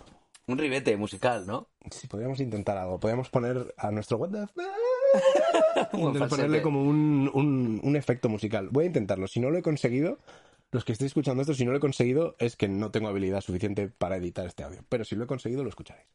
un 0.47 0.59
ribete 0.59 0.97
musical, 0.97 1.47
¿no? 1.47 1.69
Si 1.91 2.07
podríamos 2.07 2.41
intentar 2.41 2.77
algo, 2.77 2.99
podríamos 3.01 3.31
poner 3.31 3.75
a 3.77 3.91
nuestro 3.91 4.19
what 4.19 4.31
the 4.31 4.47
ponerle 6.29 6.61
como 6.63 6.83
un, 6.83 7.31
un- 7.33 7.81
un 7.83 7.97
efecto 7.97 8.29
musical. 8.29 8.69
Voy 8.71 8.85
a 8.85 8.89
intentarlo. 8.89 9.27
Si 9.27 9.41
no 9.41 9.51
lo 9.51 9.59
he 9.59 9.63
conseguido, 9.63 10.19
los 10.71 10.85
que 10.85 10.93
estéis 10.93 11.11
escuchando 11.11 11.41
esto, 11.43 11.55
si 11.55 11.65
no 11.65 11.71
lo 11.73 11.79
he 11.79 11.81
conseguido, 11.81 12.37
es 12.39 12.57
que 12.57 12.69
no 12.69 12.91
tengo 12.91 13.09
habilidad 13.09 13.41
suficiente 13.41 13.89
para 13.89 14.17
editar 14.17 14.47
este 14.47 14.65
audio. 14.65 14.85
Pero 14.89 15.05
si 15.05 15.17
lo 15.17 15.25
he 15.25 15.27
conseguido, 15.27 15.63
lo 15.63 15.71
escucharéis. 15.71 16.07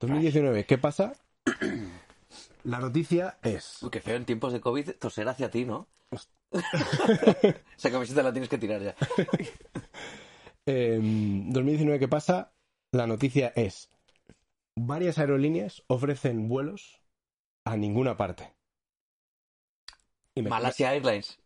2019, 0.00 0.64
¿qué 0.66 0.78
pasa? 0.78 1.14
La 2.64 2.78
noticia 2.78 3.38
es. 3.42 3.82
Uy, 3.82 3.90
qué 3.90 4.00
feo 4.00 4.16
en 4.16 4.24
tiempos 4.24 4.52
de 4.52 4.60
COVID 4.60 4.90
toser 4.98 5.28
hacia 5.28 5.50
ti, 5.50 5.64
¿no? 5.64 5.86
Esa 7.76 7.90
camiseta 7.90 8.22
la 8.22 8.32
tienes 8.32 8.48
que 8.48 8.58
tirar 8.58 8.80
ya. 8.80 8.94
eh, 10.66 10.98
2019, 11.00 11.98
¿qué 11.98 12.08
pasa? 12.08 12.52
La 12.92 13.06
noticia 13.06 13.52
es. 13.56 13.90
Varias 14.76 15.18
aerolíneas 15.18 15.82
ofrecen 15.88 16.48
vuelos 16.48 17.00
a 17.64 17.76
ninguna 17.76 18.16
parte. 18.16 18.52
Y 20.34 20.42
me- 20.42 20.50
Malasia 20.50 20.92
Airlines. 20.94 21.38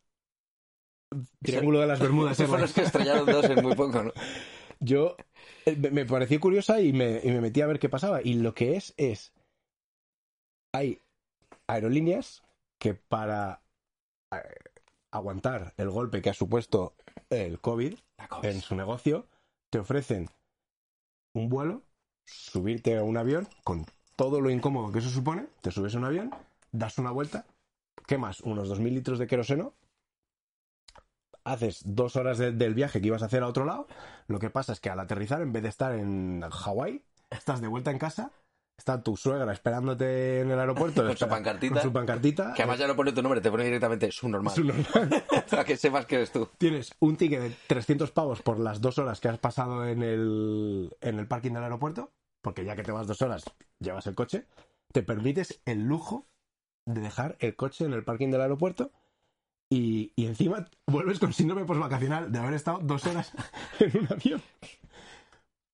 Triángulo 1.42 1.80
de 1.80 1.86
las 1.86 2.00
Bermudas. 2.00 2.32
Esos 2.32 2.48
fueron 2.48 2.62
los 2.62 2.72
que 2.72 2.82
estrellaron 2.82 3.26
dos 3.26 3.44
en 3.44 3.62
muy 3.62 3.74
poco, 3.74 4.02
¿no? 4.02 4.12
Yo 4.80 5.16
eh, 5.64 5.76
me 5.76 6.04
pareció 6.04 6.38
curiosa 6.38 6.80
y 6.80 6.92
me, 6.92 7.20
y 7.22 7.30
me 7.30 7.40
metí 7.40 7.60
a 7.60 7.66
ver 7.66 7.78
qué 7.78 7.88
pasaba. 7.88 8.20
Y 8.22 8.34
lo 8.34 8.54
que 8.54 8.76
es 8.76 8.94
es. 8.96 9.32
Hay 10.72 11.00
aerolíneas 11.66 12.42
que 12.78 12.94
para 12.94 13.62
eh, 14.32 14.38
aguantar 15.10 15.74
el 15.76 15.90
golpe 15.90 16.22
que 16.22 16.30
ha 16.30 16.34
supuesto 16.34 16.94
el 17.30 17.60
COVID 17.60 17.94
en 18.42 18.60
su 18.60 18.74
negocio, 18.74 19.26
te 19.70 19.78
ofrecen 19.78 20.28
un 21.34 21.48
vuelo, 21.48 21.82
subirte 22.24 22.96
a 22.96 23.02
un 23.02 23.16
avión 23.16 23.48
con 23.64 23.86
todo 24.16 24.40
lo 24.40 24.50
incómodo 24.50 24.92
que 24.92 24.98
eso 24.98 25.10
supone, 25.10 25.46
te 25.62 25.70
subes 25.70 25.94
a 25.94 25.98
un 25.98 26.04
avión, 26.04 26.30
das 26.72 26.98
una 26.98 27.10
vuelta, 27.10 27.46
quemas 28.06 28.40
unos 28.40 28.68
2.000 28.68 28.92
litros 28.92 29.18
de 29.18 29.26
queroseno, 29.26 29.74
haces 31.52 31.82
dos 31.84 32.16
horas 32.16 32.38
de- 32.38 32.52
del 32.52 32.74
viaje 32.74 33.00
que 33.00 33.06
ibas 33.08 33.22
a 33.22 33.26
hacer 33.26 33.42
a 33.42 33.48
otro 33.48 33.64
lado, 33.64 33.86
lo 34.26 34.38
que 34.38 34.50
pasa 34.50 34.72
es 34.72 34.80
que 34.80 34.90
al 34.90 35.00
aterrizar, 35.00 35.42
en 35.42 35.52
vez 35.52 35.62
de 35.62 35.68
estar 35.68 35.94
en 35.94 36.42
Hawái, 36.48 37.02
estás 37.30 37.60
de 37.60 37.68
vuelta 37.68 37.90
en 37.90 37.98
casa, 37.98 38.30
está 38.76 39.02
tu 39.02 39.16
suegra 39.16 39.52
esperándote 39.52 40.40
en 40.40 40.50
el 40.50 40.58
aeropuerto. 40.60 41.02
Con 41.06 41.16
su 41.16 41.28
pancartita. 41.28 41.74
Con 41.74 41.82
su 41.82 41.92
pancartita. 41.92 42.52
Que 42.54 42.62
además 42.62 42.78
ya 42.78 42.86
no 42.86 42.94
pone 42.96 43.12
tu 43.12 43.22
nombre, 43.22 43.40
te 43.40 43.50
pone 43.50 43.64
directamente 43.64 44.10
su 44.12 44.28
normal. 44.28 44.54
Para 45.50 45.64
que 45.64 45.76
sepas 45.76 46.06
que 46.06 46.16
eres 46.16 46.30
tú. 46.30 46.48
Tienes 46.58 46.92
un 47.00 47.16
ticket 47.16 47.40
de 47.40 47.54
300 47.66 48.10
pavos 48.12 48.42
por 48.42 48.58
las 48.60 48.80
dos 48.80 48.98
horas 48.98 49.20
que 49.20 49.28
has 49.28 49.38
pasado 49.38 49.86
en 49.86 50.02
el, 50.02 50.96
en 51.00 51.18
el 51.18 51.26
parking 51.26 51.52
del 51.52 51.64
aeropuerto, 51.64 52.12
porque 52.42 52.64
ya 52.64 52.76
que 52.76 52.82
te 52.84 52.92
vas 52.92 53.06
dos 53.06 53.20
horas, 53.22 53.44
llevas 53.80 54.06
el 54.06 54.14
coche, 54.14 54.46
te 54.92 55.02
permites 55.02 55.60
el 55.66 55.82
lujo 55.84 56.26
de 56.86 57.00
dejar 57.00 57.36
el 57.40 57.56
coche 57.56 57.84
en 57.84 57.92
el 57.92 58.04
parking 58.04 58.30
del 58.30 58.40
aeropuerto 58.42 58.92
y, 59.70 60.12
y 60.16 60.26
encima 60.26 60.68
vuelves 60.86 61.18
con 61.18 61.32
síndrome 61.32 61.64
postvacacional 61.64 62.32
de 62.32 62.38
haber 62.38 62.54
estado 62.54 62.78
dos 62.82 63.06
horas 63.06 63.32
en 63.80 63.98
un 63.98 64.12
avión. 64.12 64.42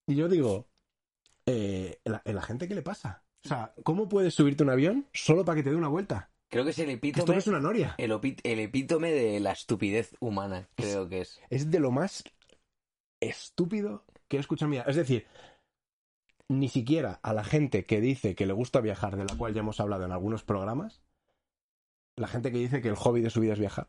Y 0.07 0.15
yo 0.15 0.27
digo, 0.29 0.67
eh, 1.45 1.99
¿la, 2.03 2.21
¿la 2.25 2.41
gente 2.41 2.67
qué 2.67 2.75
le 2.75 2.81
pasa? 2.81 3.23
O 3.45 3.47
sea, 3.47 3.73
¿cómo 3.83 4.09
puedes 4.09 4.33
subirte 4.33 4.63
a 4.63 4.65
un 4.65 4.71
avión 4.71 5.07
solo 5.13 5.45
para 5.45 5.57
que 5.57 5.63
te 5.63 5.69
dé 5.69 5.75
una 5.75 5.87
vuelta? 5.87 6.31
Creo 6.49 6.63
que 6.63 6.71
es 6.71 6.79
el 6.79 6.85
Que 6.87 6.93
Esto 6.93 7.07
epítome, 7.07 7.33
no 7.33 7.39
es 7.39 7.47
una 7.47 7.59
noria. 7.59 7.95
el 7.97 8.59
epítome 8.59 9.11
de 9.11 9.39
la 9.39 9.51
estupidez 9.51 10.15
humana, 10.19 10.69
creo 10.75 11.09
que 11.09 11.21
es. 11.21 11.41
es 11.49 11.71
de 11.71 11.79
lo 11.79 11.91
más 11.91 12.23
estúpido 13.21 14.05
que 14.27 14.37
he 14.37 14.39
escuchado 14.39 14.67
en 14.67 14.71
mi 14.71 14.77
vida. 14.77 14.85
Es 14.87 14.95
decir, 14.95 15.27
ni 16.49 16.69
siquiera 16.69 17.19
a 17.23 17.33
la 17.33 17.43
gente 17.43 17.85
que 17.85 18.01
dice 18.01 18.35
que 18.35 18.45
le 18.45 18.53
gusta 18.53 18.81
viajar, 18.81 19.17
de 19.17 19.25
la 19.25 19.35
cual 19.37 19.53
ya 19.53 19.61
hemos 19.61 19.79
hablado 19.79 20.05
en 20.05 20.11
algunos 20.11 20.43
programas, 20.43 21.01
la 22.15 22.27
gente 22.27 22.51
que 22.51 22.57
dice 22.57 22.81
que 22.81 22.89
el 22.89 22.95
hobby 22.95 23.21
de 23.21 23.29
su 23.29 23.39
vida 23.41 23.53
es 23.53 23.59
viajar. 23.59 23.87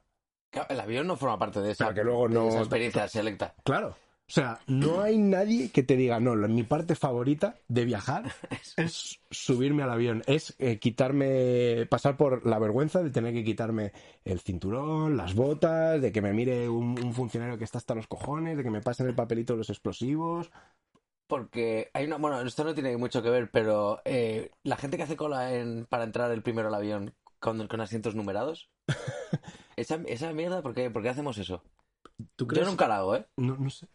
Claro, 0.50 0.68
el 0.70 0.80
avión 0.80 1.06
no 1.06 1.16
forma 1.16 1.38
parte 1.38 1.60
de 1.60 1.72
esa, 1.72 1.92
que 1.92 2.04
luego 2.04 2.28
no- 2.28 2.48
esa 2.48 2.60
experiencia 2.60 3.08
selecta. 3.08 3.54
Claro. 3.64 3.96
O 4.28 4.32
sea, 4.32 4.58
no 4.66 5.02
hay 5.02 5.18
nadie 5.18 5.70
que 5.70 5.84
te 5.84 5.94
diga, 5.94 6.18
no, 6.18 6.34
mi 6.34 6.64
parte 6.64 6.96
favorita 6.96 7.54
de 7.68 7.84
viajar 7.84 8.24
es 8.76 9.20
subirme 9.30 9.84
al 9.84 9.90
avión, 9.92 10.24
es 10.26 10.56
eh, 10.58 10.80
quitarme, 10.80 11.86
pasar 11.88 12.16
por 12.16 12.44
la 12.44 12.58
vergüenza 12.58 13.04
de 13.04 13.10
tener 13.10 13.32
que 13.34 13.44
quitarme 13.44 13.92
el 14.24 14.40
cinturón, 14.40 15.16
las 15.16 15.36
botas, 15.36 16.02
de 16.02 16.10
que 16.10 16.22
me 16.22 16.32
mire 16.32 16.68
un, 16.68 16.98
un 17.00 17.14
funcionario 17.14 17.56
que 17.56 17.62
está 17.62 17.78
hasta 17.78 17.94
los 17.94 18.08
cojones, 18.08 18.56
de 18.56 18.64
que 18.64 18.70
me 18.70 18.80
pasen 18.80 19.06
el 19.06 19.14
papelito 19.14 19.52
de 19.52 19.58
los 19.58 19.70
explosivos. 19.70 20.50
Porque 21.28 21.90
hay 21.92 22.06
una. 22.06 22.16
Bueno, 22.18 22.40
esto 22.42 22.64
no 22.64 22.74
tiene 22.74 22.96
mucho 22.96 23.22
que 23.22 23.30
ver, 23.30 23.50
pero 23.50 24.00
eh, 24.04 24.50
la 24.64 24.76
gente 24.76 24.96
que 24.96 25.02
hace 25.04 25.16
cola 25.16 25.54
en, 25.54 25.86
para 25.86 26.04
entrar 26.04 26.30
el 26.32 26.42
primero 26.42 26.68
al 26.68 26.74
avión 26.74 27.14
con, 27.46 27.68
con 27.68 27.80
asientos 27.80 28.16
numerados. 28.16 28.68
esa, 29.76 30.00
esa 30.06 30.32
mierda, 30.32 30.62
¿por 30.62 30.74
qué, 30.74 30.90
por 30.90 31.02
qué 31.02 31.10
hacemos 31.10 31.38
eso? 31.38 31.62
¿Tú 32.34 32.48
Yo 32.52 32.64
nunca 32.64 32.88
la 32.88 32.98
hago, 32.98 33.14
¿eh? 33.14 33.26
No, 33.36 33.56
no 33.56 33.70
sé. 33.70 33.86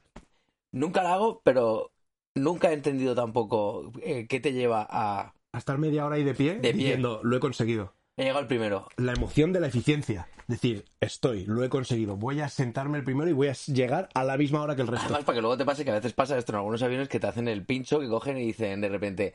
Nunca 0.72 1.04
la 1.04 1.16
hago, 1.16 1.42
pero 1.44 1.92
nunca 2.34 2.70
he 2.72 2.74
entendido 2.74 3.14
tampoco 3.14 3.92
eh, 4.02 4.26
qué 4.28 4.40
te 4.40 4.54
lleva 4.54 4.88
a. 4.90 5.34
a 5.52 5.58
estar 5.58 5.78
media 5.78 6.06
hora 6.06 6.16
ahí 6.16 6.24
de 6.24 6.34
pie, 6.34 6.54
De 6.56 6.72
pie. 6.72 6.74
diciendo, 6.74 7.20
lo 7.24 7.36
he 7.36 7.40
conseguido. 7.42 7.94
He 8.16 8.24
llegado 8.24 8.40
al 8.40 8.48
primero. 8.48 8.88
La 8.98 9.14
emoción 9.14 9.52
de 9.52 9.60
la 9.60 9.68
eficiencia. 9.68 10.28
Decir, 10.48 10.86
estoy, 11.00 11.46
lo 11.46 11.64
he 11.64 11.70
conseguido. 11.70 12.16
Voy 12.18 12.42
a 12.42 12.50
sentarme 12.50 12.98
el 12.98 13.04
primero 13.04 13.30
y 13.30 13.34
voy 13.34 13.48
a 13.48 13.54
llegar 13.54 14.10
a 14.14 14.24
la 14.24 14.38
misma 14.38 14.62
hora 14.62 14.76
que 14.76 14.82
el 14.82 14.88
resto. 14.88 15.06
Además, 15.06 15.24
para 15.24 15.38
que 15.38 15.42
luego 15.42 15.58
te 15.58 15.66
pase 15.66 15.84
que 15.84 15.92
a 15.92 15.96
veces 15.96 16.14
pasa 16.14 16.38
esto 16.38 16.52
en 16.52 16.58
algunos 16.58 16.82
aviones 16.84 17.10
que 17.10 17.20
te 17.20 17.28
hacen 17.28 17.48
el 17.48 17.66
pincho, 17.66 18.00
que 18.00 18.08
cogen 18.08 18.38
y 18.38 18.46
dicen 18.46 18.80
de 18.82 18.90
repente. 18.90 19.34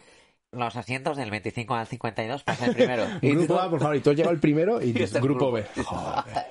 Los 0.56 0.76
asientos 0.76 1.16
del 1.16 1.30
25 1.30 1.74
al 1.74 1.86
52 1.86 2.42
pasa 2.44 2.66
el 2.66 2.74
primero. 2.74 3.04
Y 3.22 3.30
Grupo 3.34 3.58
A, 3.60 3.70
por 3.70 3.80
favor, 3.80 3.96
y 3.96 4.00
tú 4.00 4.10
has 4.10 4.16
llegado 4.16 4.34
el 4.34 4.40
primero 4.40 4.80
y 4.82 4.92
dices, 4.92 5.20
grupo. 5.20 5.52
B. 5.52 5.64
Joder. 5.84 6.46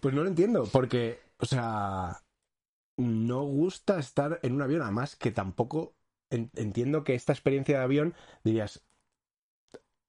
Pues 0.00 0.14
no 0.14 0.22
lo 0.22 0.28
entiendo, 0.28 0.68
porque, 0.72 1.20
o 1.38 1.46
sea, 1.46 2.20
no 2.98 3.42
gusta 3.42 3.98
estar 3.98 4.38
en 4.42 4.52
un 4.52 4.62
avión, 4.62 4.82
además 4.82 5.16
que 5.16 5.30
tampoco 5.32 5.94
en- 6.30 6.50
entiendo 6.54 7.02
que 7.02 7.14
esta 7.14 7.32
experiencia 7.32 7.78
de 7.78 7.84
avión 7.84 8.14
dirías 8.44 8.82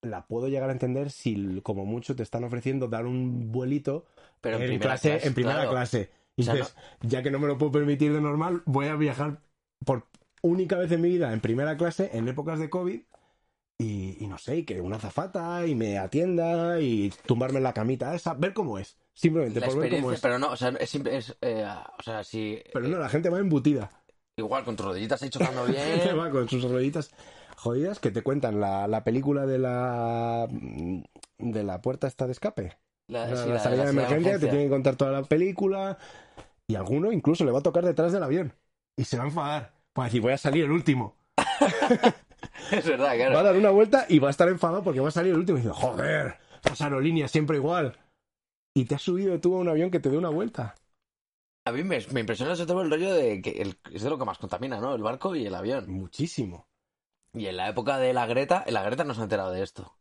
la 0.04 0.28
puedo 0.28 0.47
llegar 0.47 0.69
a 0.69 0.73
entender 0.73 1.10
si 1.10 1.60
como 1.63 1.86
mucho 1.86 2.15
te 2.15 2.21
están 2.23 2.43
ofreciendo 2.43 2.88
dar 2.88 3.06
un 3.08 3.52
vuelito 3.52 4.06
Pero 4.41 4.58
en, 4.58 4.62
en, 4.63 4.67
primera 4.69 4.89
clase, 4.91 5.10
clase, 5.10 5.28
en 5.28 5.34
primera 5.34 5.56
claro. 5.56 5.71
clase. 5.71 6.12
Y 6.38 6.41
O 6.43 6.45
sea, 6.45 6.54
dices, 6.54 6.76
ya 7.02 7.23
que 7.23 7.32
no 7.32 7.39
me 7.39 7.47
lo 7.47 7.58
puedo 7.58 7.71
permitir 7.71 8.13
de 8.13 8.21
normal, 8.21 8.62
voy 8.65 8.88
a 8.88 8.95
viajar 8.95 9.41
por 9.84 10.06
única 10.47 10.77
vez 10.77 10.91
en 10.91 11.01
mi 11.01 11.10
vida 11.10 11.33
en 11.33 11.41
primera 11.41 11.77
clase 11.77 12.10
en 12.13 12.27
épocas 12.27 12.60
de 12.60 12.69
COVID 12.69 13.01
y, 13.79 14.23
y 14.23 14.27
no 14.27 14.38
sé, 14.39 14.57
y 14.57 14.65
que 14.65 14.81
una 14.81 14.99
zafata 14.99 15.65
y 15.67 15.75
me 15.75 15.97
atienda 15.99 16.79
y 16.81 17.12
tumbarme 17.25 17.57
en 17.60 17.63
la 17.63 17.73
camita 17.73 18.15
esa, 18.15 18.33
ver 18.33 18.53
cómo 18.53 18.79
es. 18.79 18.97
Simplemente 19.13 19.60
La 19.60 19.67
por 19.67 19.77
ver 19.77 19.89
cómo 19.89 20.12
es. 20.12 20.21
pero 20.21 20.39
no, 20.39 20.51
o 20.51 20.55
sea, 20.55 20.69
es, 20.79 20.95
es, 20.95 21.38
eh, 21.41 21.65
o 21.99 22.03
sea, 22.03 22.23
si 22.23 22.60
Pero 22.71 22.88
no, 22.88 22.97
la 22.97 23.10
gente 23.10 23.29
va 23.29 23.39
embutida. 23.39 23.91
igual 24.38 24.63
con 24.63 24.75
tus 24.75 24.86
rodillitas 24.86 25.21
ahí 25.21 25.29
chocando 25.29 25.65
bien, 25.67 26.17
va 26.17 26.29
con 26.31 26.49
sus 26.49 26.63
rueditas 26.69 27.12
jodidas 27.55 27.99
que 27.99 28.12
te 28.12 28.21
cuentan 28.21 28.60
la, 28.60 28.88
la 28.88 29.03
película 29.03 29.45
de 29.45 29.57
la 29.60 30.47
de 31.39 31.63
la 31.63 31.81
puerta 31.81 32.07
esta 32.07 32.25
de 32.25 32.31
escape. 32.33 32.77
la, 33.07 33.27
La, 33.27 33.36
sí, 33.38 33.49
la 33.49 33.60
salida 33.60 33.83
de 33.86 33.89
emergencia, 33.91 34.33
te 34.39 34.47
tienen 34.47 34.67
que 34.67 34.69
contar 34.69 34.95
toda 34.95 35.12
la 35.12 35.23
película. 35.23 35.97
Y 36.67 36.75
alguno 36.75 37.12
incluso 37.12 37.45
le 37.45 37.51
va 37.51 37.60
a 37.60 37.63
tocar 37.63 37.86
detrás 37.86 38.12
del 38.12 38.23
avión. 38.23 38.53
Y 38.97 39.03
se 39.05 39.17
va 39.17 39.23
a 39.23 39.27
enfadar. 39.27 39.76
A 40.03 40.05
decir, 40.05 40.21
voy 40.21 40.33
a 40.33 40.38
salir 40.38 40.65
el 40.65 40.71
último. 40.71 41.15
Es 42.71 42.86
verdad, 42.86 43.07
Va 43.07 43.12
a 43.12 43.15
claro. 43.15 43.43
dar 43.43 43.55
una 43.55 43.69
vuelta 43.69 44.05
y 44.10 44.19
va 44.19 44.27
a 44.27 44.31
estar 44.31 44.47
enfadado 44.49 44.83
porque 44.83 44.99
va 44.99 45.07
a 45.07 45.12
salir 45.12 45.31
el 45.33 45.39
último. 45.39 45.57
Y 45.57 45.62
dice, 45.62 45.73
joder, 45.73 46.38
las 46.63 46.81
aerolíneas 46.81 47.31
siempre 47.31 47.57
igual. 47.57 47.97
Y 48.75 48.86
te 48.86 48.95
has 48.95 49.01
subido 49.01 49.39
tú 49.39 49.55
a 49.55 49.60
un 49.60 49.69
avión 49.69 49.89
que 49.89 49.99
te 49.99 50.10
dé 50.10 50.17
una 50.17 50.29
vuelta. 50.29 50.75
A 51.65 51.71
mí 51.71 51.83
me, 51.83 51.99
me 52.12 52.19
impresiona 52.21 52.55
sobre 52.55 52.67
todo 52.67 52.81
el 52.81 52.89
rollo 52.91 53.13
de 53.13 53.41
que 53.41 53.49
el- 53.62 53.79
es 53.91 54.01
de 54.03 54.10
lo 54.10 54.17
que 54.17 54.25
más 54.25 54.38
contamina, 54.38 54.79
¿no? 54.79 54.93
El 54.95 55.01
barco 55.01 55.36
y 55.36 55.45
el 55.45 55.55
avión. 55.55 55.89
Muchísimo. 55.89 56.67
Y 57.33 57.47
en 57.47 57.57
la 57.57 57.69
época 57.69 57.97
de 57.97 58.13
la 58.13 58.25
Greta, 58.25 58.63
en 58.65 58.73
la 58.73 58.83
Greta 58.83 59.03
no 59.03 59.13
se 59.13 59.21
ha 59.21 59.23
enterado 59.23 59.51
de 59.51 59.63
esto. 59.63 59.97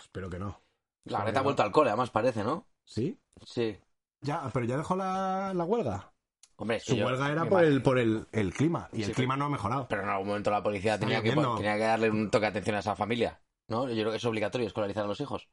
Espero 0.00 0.30
que 0.30 0.38
no. 0.38 0.60
La 1.04 1.22
Greta 1.22 1.40
ha 1.40 1.42
vuelto 1.42 1.62
al 1.62 1.72
cole, 1.72 1.90
además 1.90 2.10
parece, 2.10 2.42
¿no? 2.42 2.66
¿Sí? 2.84 3.18
Sí. 3.44 3.78
Ya, 4.20 4.48
pero 4.52 4.66
ya 4.66 4.76
dejó 4.76 4.96
la, 4.96 5.52
la 5.54 5.64
huelga. 5.64 6.12
Hombre, 6.58 6.80
Su 6.80 6.96
yo- 6.96 7.04
huelga 7.04 7.30
era 7.30 7.48
por 7.48 7.62
el, 7.62 7.82
por 7.82 7.98
el, 7.98 8.26
el 8.32 8.52
clima. 8.54 8.88
Y 8.92 8.96
Sí, 8.98 9.02
el 9.04 9.12
clima 9.12 9.36
no 9.36 9.44
ha 9.46 9.48
mejorado. 9.50 9.86
Pero 9.88 10.02
en 10.02 10.08
algún 10.08 10.28
momento 10.28 10.50
la 10.50 10.62
policía 10.62 10.98
tenía 10.98 11.22
que, 11.22 11.30
tenía 11.32 11.74
que 11.76 11.82
darle 11.82 12.10
un 12.10 12.30
toque 12.30 12.42
de 12.46 12.50
atención 12.50 12.76
a 12.76 12.78
esa 12.80 12.96
familia, 12.96 13.40
¿no? 13.68 13.88
Yo 13.88 13.94
creo 14.02 14.10
que 14.10 14.16
es 14.16 14.24
obligatorio 14.24 14.66
escolarizar 14.66 15.04
a 15.04 15.08
los 15.08 15.20
hijos. 15.20 15.48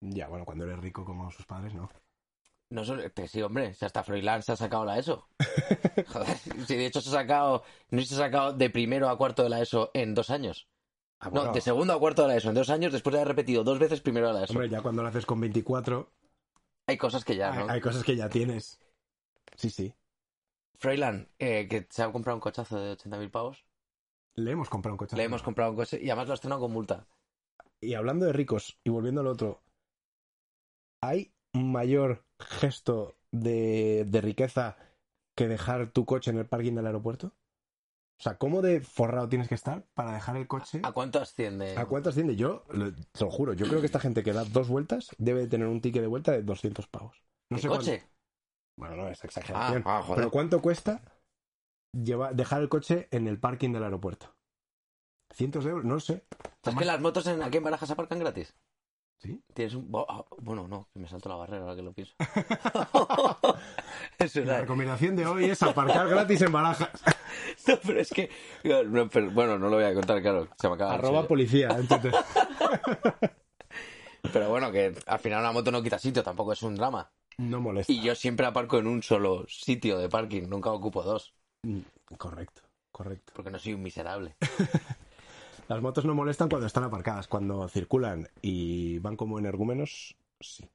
Ya, 0.00 0.28
bueno, 0.28 0.44
cuando 0.44 0.64
eres 0.64 0.78
rico 0.80 1.04
como 1.04 1.30
sus 1.30 1.46
padres, 1.46 1.74
no. 1.74 1.88
No 2.70 2.84
solo- 2.84 3.02
que 3.14 3.28
sí, 3.28 3.40
hombre, 3.40 3.72
si 3.74 3.84
hasta 3.84 4.02
Froilán 4.02 4.42
se 4.42 4.52
ha 4.52 4.56
sacado 4.56 4.84
la 4.84 4.98
ESO. 4.98 5.28
Joder, 6.08 6.36
si 6.66 6.76
de 6.76 6.86
hecho 6.86 7.00
se 7.00 7.08
ha 7.10 7.12
sacado, 7.12 7.62
no 7.90 8.02
se 8.02 8.14
ha 8.14 8.18
sacado 8.18 8.52
de 8.52 8.68
primero 8.68 9.08
a 9.08 9.16
cuarto 9.16 9.42
de 9.44 9.48
la 9.50 9.60
ESO 9.60 9.90
en 9.94 10.14
dos 10.14 10.28
años. 10.30 10.68
Ah, 11.20 11.30
No, 11.32 11.52
de 11.52 11.60
segundo 11.60 11.92
a 11.94 11.98
cuarto 11.98 12.22
de 12.22 12.28
la 12.28 12.36
ESO 12.36 12.48
en 12.50 12.54
dos 12.56 12.70
años 12.70 12.92
después 12.92 13.12
de 13.12 13.20
haber 13.20 13.28
repetido 13.28 13.64
dos 13.64 13.78
veces 13.78 14.00
primero 14.00 14.28
de 14.28 14.34
la 14.34 14.44
ESO. 14.44 14.52
Hombre, 14.52 14.68
ya 14.68 14.82
cuando 14.82 15.02
lo 15.02 15.08
haces 15.08 15.24
con 15.24 15.40
24, 15.40 16.10
Hay 16.86 16.96
cosas 16.96 17.24
que 17.24 17.36
ya, 17.36 17.52
hay, 17.52 17.58
¿no? 17.66 17.72
hay 17.72 17.80
cosas 17.80 18.04
que 18.04 18.16
ya 18.16 18.28
tienes. 18.28 18.78
Sí, 19.56 19.70
sí. 19.70 19.94
Froilán, 20.78 21.28
eh, 21.38 21.66
que 21.68 21.86
se 21.90 22.02
ha 22.02 22.12
comprado 22.12 22.36
un 22.36 22.40
cochazo 22.40 22.78
de 22.80 22.92
80.000 22.96 23.30
pavos. 23.30 23.64
Le 24.36 24.52
hemos 24.52 24.68
comprado 24.68 24.94
un 24.94 24.98
coche. 24.98 25.16
Le 25.16 25.24
hemos 25.24 25.42
comprado 25.42 25.70
un 25.72 25.76
coche 25.76 25.98
y 26.00 26.08
además 26.10 26.28
lo 26.28 26.32
ha 26.32 26.34
estrenado 26.34 26.60
con 26.60 26.72
multa. 26.72 27.06
Y 27.80 27.94
hablando 27.94 28.26
de 28.26 28.32
ricos, 28.32 28.78
y 28.84 28.90
volviendo 28.90 29.20
al 29.20 29.26
otro, 29.26 29.62
¿hay 31.02 31.32
mayor 31.52 32.24
gesto 32.38 33.16
de, 33.32 34.04
de 34.08 34.20
riqueza 34.20 34.76
que 35.36 35.48
dejar 35.48 35.90
tu 35.92 36.04
coche 36.04 36.30
en 36.30 36.38
el 36.38 36.46
parking 36.46 36.74
del 36.74 36.86
aeropuerto? 36.86 37.34
O 38.20 38.22
sea, 38.22 38.36
¿cómo 38.36 38.62
de 38.62 38.80
forrado 38.80 39.28
tienes 39.28 39.48
que 39.48 39.54
estar 39.54 39.84
para 39.94 40.12
dejar 40.12 40.36
el 40.36 40.48
coche? 40.48 40.80
¿A 40.82 40.90
cuánto 40.92 41.20
asciende? 41.20 41.76
¿A 41.76 41.86
cuánto 41.86 42.08
asciende? 42.10 42.34
Yo, 42.34 42.64
lo- 42.70 42.92
te 42.92 43.24
lo 43.24 43.30
juro, 43.30 43.52
yo 43.52 43.66
creo 43.68 43.78
que 43.80 43.86
esta 43.86 44.00
gente 44.00 44.24
que 44.24 44.32
da 44.32 44.44
dos 44.44 44.68
vueltas 44.68 45.10
debe 45.18 45.40
de 45.42 45.46
tener 45.46 45.68
un 45.68 45.80
ticket 45.80 46.02
de 46.02 46.08
vuelta 46.08 46.32
de 46.32 46.42
200 46.42 46.88
pavos. 46.88 47.22
No 47.48 47.56
¿El 47.56 47.62
sé 47.62 47.68
cuánto- 47.68 47.84
coche? 47.86 48.02
Bueno, 48.78 48.94
no 48.96 49.08
es 49.08 49.22
exageración. 49.24 49.82
Ah, 49.84 50.02
ah. 50.06 50.12
Pero 50.14 50.30
¿cuánto 50.30 50.62
cuesta 50.62 51.02
llevar, 51.92 52.36
dejar 52.36 52.62
el 52.62 52.68
coche 52.68 53.08
en 53.10 53.26
el 53.26 53.40
parking 53.40 53.72
del 53.72 53.82
aeropuerto? 53.82 54.32
¿Cientos 55.34 55.64
de 55.64 55.70
euros? 55.70 55.84
No 55.84 55.94
lo 55.94 56.00
sé. 56.00 56.24
¿Sabes 56.62 56.78
que 56.78 56.84
las 56.84 57.00
motos 57.00 57.26
en, 57.26 57.42
aquí 57.42 57.56
en 57.58 57.64
Barajas 57.64 57.90
aparcan 57.90 58.20
gratis? 58.20 58.54
¿Sí? 59.20 59.42
Tienes 59.52 59.74
un... 59.74 59.90
ah, 60.08 60.24
Bueno, 60.38 60.68
no, 60.68 60.88
que 60.94 61.00
me 61.00 61.08
salto 61.08 61.28
la 61.28 61.34
barrera 61.34 61.62
ahora 61.64 61.74
que 61.74 61.82
lo 61.82 61.92
pienso. 61.92 62.14
es 64.18 64.36
La 64.36 64.60
recomendación 64.60 65.16
de 65.16 65.26
hoy 65.26 65.46
es 65.46 65.60
aparcar 65.60 66.08
gratis 66.08 66.40
en 66.42 66.52
barajas. 66.52 66.90
No, 67.66 67.74
pero 67.84 68.00
es 68.00 68.10
que... 68.10 68.30
no, 68.86 69.08
pero- 69.08 69.30
bueno, 69.32 69.58
no 69.58 69.68
lo 69.68 69.76
voy 69.76 69.84
a 69.84 69.92
contar, 69.94 70.20
claro. 70.22 70.48
Se 70.58 70.68
me 70.68 70.74
acaba 70.74 70.94
el 70.94 71.00
Arroba 71.00 71.26
policía. 71.28 71.68
Entonces, 71.78 72.14
Pero 74.32 74.48
bueno, 74.48 74.72
que 74.72 74.94
al 75.06 75.18
final 75.18 75.40
una 75.40 75.52
moto 75.52 75.70
no 75.70 75.82
quita 75.82 75.98
sitio, 75.98 76.22
tampoco 76.22 76.52
es 76.52 76.62
un 76.62 76.74
drama. 76.74 77.10
No 77.38 77.60
molesta. 77.60 77.92
Y 77.92 78.02
yo 78.02 78.14
siempre 78.14 78.46
aparco 78.46 78.78
en 78.78 78.86
un 78.86 79.02
solo 79.02 79.46
sitio 79.48 79.98
de 79.98 80.08
parking, 80.08 80.48
nunca 80.48 80.70
ocupo 80.70 81.02
dos, 81.02 81.34
Mm, 81.64 81.80
Correcto, 82.16 82.62
correcto. 82.92 83.32
porque 83.34 83.50
no 83.50 83.58
soy 83.58 83.74
un 83.74 83.82
miserable. 83.82 84.36
Las 85.68 85.82
motos 85.82 86.04
no 86.04 86.14
molestan 86.14 86.48
cuando 86.48 86.66
están 86.66 86.84
aparcadas. 86.84 87.26
Cuando 87.28 87.68
circulan 87.68 88.28
y 88.40 88.98
van 89.00 89.16
como 89.16 89.38
energúmenos, 89.38 90.14
sí. 90.40 90.66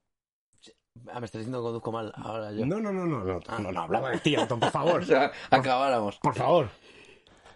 Ah, 1.11 1.19
me 1.19 1.25
estás 1.25 1.39
diciendo 1.39 1.59
que 1.59 1.63
conduzco 1.63 1.91
mal 1.91 2.11
ahora 2.15 2.51
yo. 2.51 2.65
No, 2.65 2.79
no, 2.79 2.91
no, 2.93 3.05
no, 3.07 3.23
no, 3.23 3.39
Ah. 3.47 3.57
no, 3.59 3.71
no, 3.71 3.81
hablaba 3.81 4.11
de 4.11 4.19
ti, 4.19 4.35
Anton, 4.35 4.59
por 4.59 4.69
favor. 4.71 5.01
O 5.01 5.05
sea, 5.05 5.31
acabáramos. 5.49 6.17
Por 6.19 6.35
favor. 6.35 6.69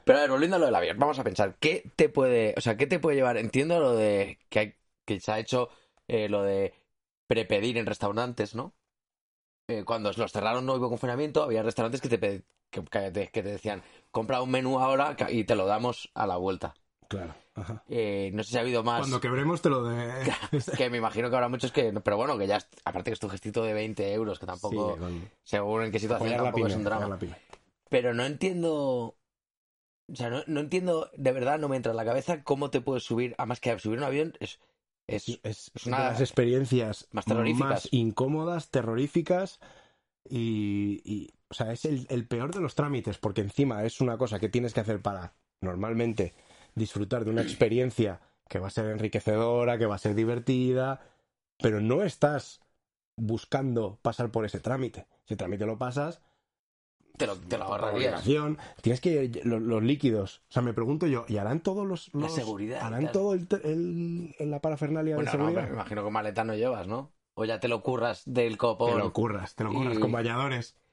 Pero 0.04 0.18
a 0.18 0.22
ver, 0.22 0.32
volviendo 0.32 0.56
a 0.56 0.60
lo 0.60 0.66
del 0.66 0.76
avión, 0.76 0.98
vamos 0.98 1.20
a 1.20 1.24
pensar, 1.24 1.56
¿qué 1.60 1.92
te 1.96 2.08
puede, 2.10 2.56
o 2.58 2.62
sea, 2.62 2.78
qué 2.78 2.88
te 2.88 2.98
puede 2.98 3.18
llevar? 3.18 3.38
Entiendo 3.38 3.80
lo 3.80 3.94
de 3.94 4.40
que 4.50 4.60
hay, 4.60 4.76
que 5.06 5.20
se 5.20 5.32
ha 5.32 5.38
hecho 5.40 5.70
eh, 6.08 6.30
lo 6.30 6.42
de 6.44 6.74
prepedir 7.28 7.78
en 7.78 7.86
restaurantes, 7.86 8.56
¿no? 8.56 8.74
Eh, 9.70 9.84
cuando 9.84 10.12
los 10.14 10.32
cerraron 10.32 10.66
no 10.66 10.76
hubo 10.76 10.88
confinamiento, 10.90 11.44
había 11.44 11.62
restaurantes 11.62 12.00
que 12.00 12.08
te, 12.10 12.44
que, 12.70 12.84
que 12.86 13.12
te, 13.12 13.28
que 13.28 13.44
te 13.44 13.50
decían, 13.50 13.84
compra 14.12 14.42
un 14.42 14.50
menú 14.50 14.80
ahora 14.80 15.16
y 15.30 15.44
te 15.44 15.56
lo 15.56 15.66
damos 15.66 16.10
a 16.14 16.26
la 16.26 16.38
vuelta. 16.38 16.74
Claro. 17.10 17.36
Ajá. 17.54 17.84
Eh, 17.90 18.32
no 18.34 18.44
sé 18.44 18.52
si 18.52 18.58
ha 18.58 18.62
habido 18.62 18.84
más, 18.84 19.00
Cuando 19.00 19.20
quebremos 19.20 19.62
te 19.62 19.70
lo 19.70 19.84
de... 19.84 20.32
que 20.78 20.90
me 20.90 20.98
imagino 20.98 21.30
que 21.30 21.36
habrá 21.36 21.50
muchos 21.50 21.72
que, 21.74 21.92
pero 22.02 22.16
bueno, 22.16 22.38
que 22.38 22.48
ya, 22.48 22.60
aparte 22.86 23.10
que 23.10 23.14
es 23.16 23.20
tu 23.20 23.28
gestito 23.28 23.64
de 23.64 23.74
20 23.74 24.14
euros, 24.14 24.40
que 24.40 24.46
tampoco, 24.46 24.94
Sí, 24.94 25.00
con- 25.00 25.32
según 25.44 25.84
en 25.84 25.92
qué 25.92 26.00
situación, 26.00 26.30
tampoco 26.38 26.56
pyme, 26.58 26.70
es 26.70 26.76
un 26.76 26.84
drama. 26.86 27.20
Pero 27.90 28.14
no 28.14 28.26
entiendo. 28.26 29.16
O 30.10 30.16
sea, 30.16 30.30
no, 30.30 30.44
no 30.48 30.62
entiendo, 30.62 31.10
de 31.18 31.32
verdad, 31.34 31.60
no 31.60 31.68
me 31.68 31.76
entra 31.76 31.92
en 31.92 31.98
la 31.98 32.06
cabeza 32.06 32.44
cómo 32.44 32.70
te 32.70 32.80
puedes 32.80 33.04
subir. 33.04 33.36
Además, 33.38 33.60
que 33.60 33.78
subir 33.80 33.98
un 33.98 34.06
avión 34.06 34.34
es. 34.40 34.60
Es, 35.08 35.40
Es, 35.44 35.72
una 35.86 36.00
de 36.00 36.04
las 36.12 36.22
experiencias 36.22 37.08
más 37.12 37.88
incómodas, 37.92 38.70
terroríficas 38.70 39.60
y, 40.30 41.02
y, 41.06 41.34
o 41.50 41.54
sea, 41.54 41.72
es 41.72 41.86
el, 41.86 42.06
el 42.10 42.28
peor 42.28 42.54
de 42.54 42.62
los 42.62 42.76
trámites 42.76 43.18
porque 43.18 43.42
encima 43.42 43.84
es 43.86 44.02
una 44.02 44.18
cosa 44.18 44.40
que 44.40 44.50
tienes 44.50 44.74
que 44.74 44.82
hacer 44.82 45.02
para 45.02 45.34
normalmente 45.62 46.34
disfrutar 46.76 47.26
de 47.26 47.32
una 47.32 47.42
experiencia 47.42 48.22
que 48.48 48.60
va 48.60 48.68
a 48.68 48.72
ser 48.72 48.86
enriquecedora, 48.88 49.78
que 49.78 49.86
va 49.86 49.96
a 49.96 50.00
ser 50.00 50.16
divertida, 50.16 51.02
pero 51.58 51.82
no 51.82 52.04
estás 52.04 52.62
buscando 53.18 54.00
pasar 54.02 54.32
por 54.32 54.46
ese 54.46 54.60
trámite. 54.60 55.08
Ese 55.26 55.36
trámite 55.36 55.66
lo 55.66 55.78
pasas 55.78 56.22
te 57.18 57.28
lo, 57.28 57.36
te 57.36 57.58
lo 57.58 57.66
ahorrarías. 57.66 58.24
Tienes 58.82 59.02
que 59.02 59.30
los, 59.44 59.62
los 59.62 59.84
líquidos. 59.84 60.42
O 60.50 60.52
sea, 60.54 60.62
me 60.62 60.74
pregunto 60.74 61.08
yo, 61.08 61.26
¿y 61.28 61.38
harán 61.38 61.60
todos 61.62 61.86
los, 61.86 62.10
La 62.14 62.22
los- 62.22 62.36
seguridad 62.36 62.80
y 62.82 62.86
harán 62.86 63.12
todo 63.12 63.34
el, 63.34 63.48
el- 63.64 64.36
en 64.40 64.52
la 64.52 64.60
parafernalia 64.62 65.16
Bueno, 65.16 65.32
de 65.32 65.38
no, 65.38 65.44
seguridad? 65.44 65.62
pero 65.64 65.76
me 65.76 65.82
imagino 65.82 66.04
que 66.06 66.12
maleta 66.12 66.44
no 66.44 66.56
llevas, 66.56 66.88
¿no? 66.88 67.12
O 67.34 67.46
ya 67.46 67.60
te 67.60 67.68
lo 67.68 67.82
curras 67.84 68.24
del 68.26 68.58
copón. 68.58 68.94
Te 68.94 68.98
lo 69.00 69.14
curras, 69.14 69.54
te 69.56 69.64
lo 69.64 69.72
curras 69.74 69.98
Y- 69.98 70.00
con 70.00 70.12
bañadores. 70.12 70.76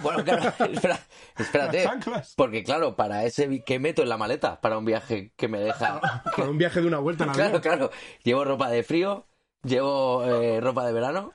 Bueno, 0.00 0.22
claro, 0.22 0.42
espera- 0.72 1.00
espérate. 1.36 1.88
Porque 2.36 2.62
claro, 2.62 2.94
para 2.94 3.24
ese 3.24 3.64
¿qué 3.64 3.78
meto 3.80 4.02
en 4.02 4.08
la 4.10 4.16
maleta? 4.16 4.60
Para 4.60 4.78
un 4.78 4.84
viaje 4.84 5.32
que 5.36 5.48
me 5.48 5.58
deja. 5.58 6.00
Para 6.36 6.50
un 6.50 6.58
viaje 6.58 6.80
de 6.80 6.86
una 6.86 6.98
vuelta 6.98 7.24
en 7.24 7.30
avión. 7.30 7.48
claro, 7.48 7.60
claro. 7.62 7.90
Llevo 8.22 8.44
ropa 8.44 8.70
de 8.70 8.82
frío, 8.84 9.26
llevo 9.64 10.24
eh, 10.24 10.60
ropa 10.60 10.86
de 10.86 10.92
verano. 10.92 11.32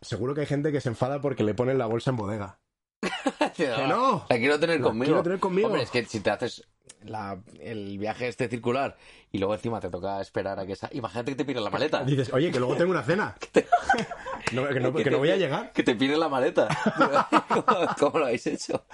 Seguro 0.00 0.34
que 0.34 0.42
hay 0.42 0.46
gente 0.46 0.72
que 0.72 0.80
se 0.80 0.88
enfada 0.88 1.20
porque 1.20 1.42
le 1.44 1.52
ponen 1.54 1.76
la 1.78 1.86
bolsa 1.86 2.10
en 2.10 2.16
bodega. 2.16 2.60
Que 3.56 3.68
no! 3.88 4.24
La 4.28 4.36
quiero 4.38 4.58
tener 4.60 4.80
La 4.80 4.86
conmigo. 4.88 5.06
quiero 5.06 5.22
tener 5.22 5.40
conmigo. 5.40 5.66
Hombre, 5.68 5.82
es 5.82 5.90
que 5.90 6.04
si 6.04 6.20
te 6.20 6.30
haces 6.30 6.64
la- 7.04 7.38
el 7.60 7.98
viaje 7.98 8.28
este 8.28 8.48
circular 8.48 8.96
y 9.32 9.38
luego 9.38 9.54
encima 9.54 9.80
te 9.80 9.88
toca 9.88 10.20
esperar 10.20 10.58
a 10.60 10.66
que 10.66 10.76
sa- 10.76 10.90
Imagínate 10.92 11.32
que 11.32 11.36
te 11.36 11.44
piden 11.44 11.64
la 11.64 11.70
maleta. 11.70 12.04
Dices, 12.04 12.32
oye, 12.32 12.50
que 12.50 12.58
luego 12.58 12.76
tengo 12.76 12.90
una 12.90 13.02
cena. 13.02 13.34
No, 14.52 14.66
que 14.66 14.80
no, 14.80 14.92
que 14.92 15.04
te 15.04 15.10
no 15.12 15.18
voy 15.18 15.30
a 15.30 15.36
llegar. 15.36 15.70
Que 15.72 15.84
te 15.84 15.94
piden 15.94 16.18
la 16.18 16.28
maleta. 16.28 16.66
¿Cómo, 17.48 17.86
cómo 18.00 18.18
lo 18.18 18.24
habéis 18.24 18.44
hecho? 18.48 18.84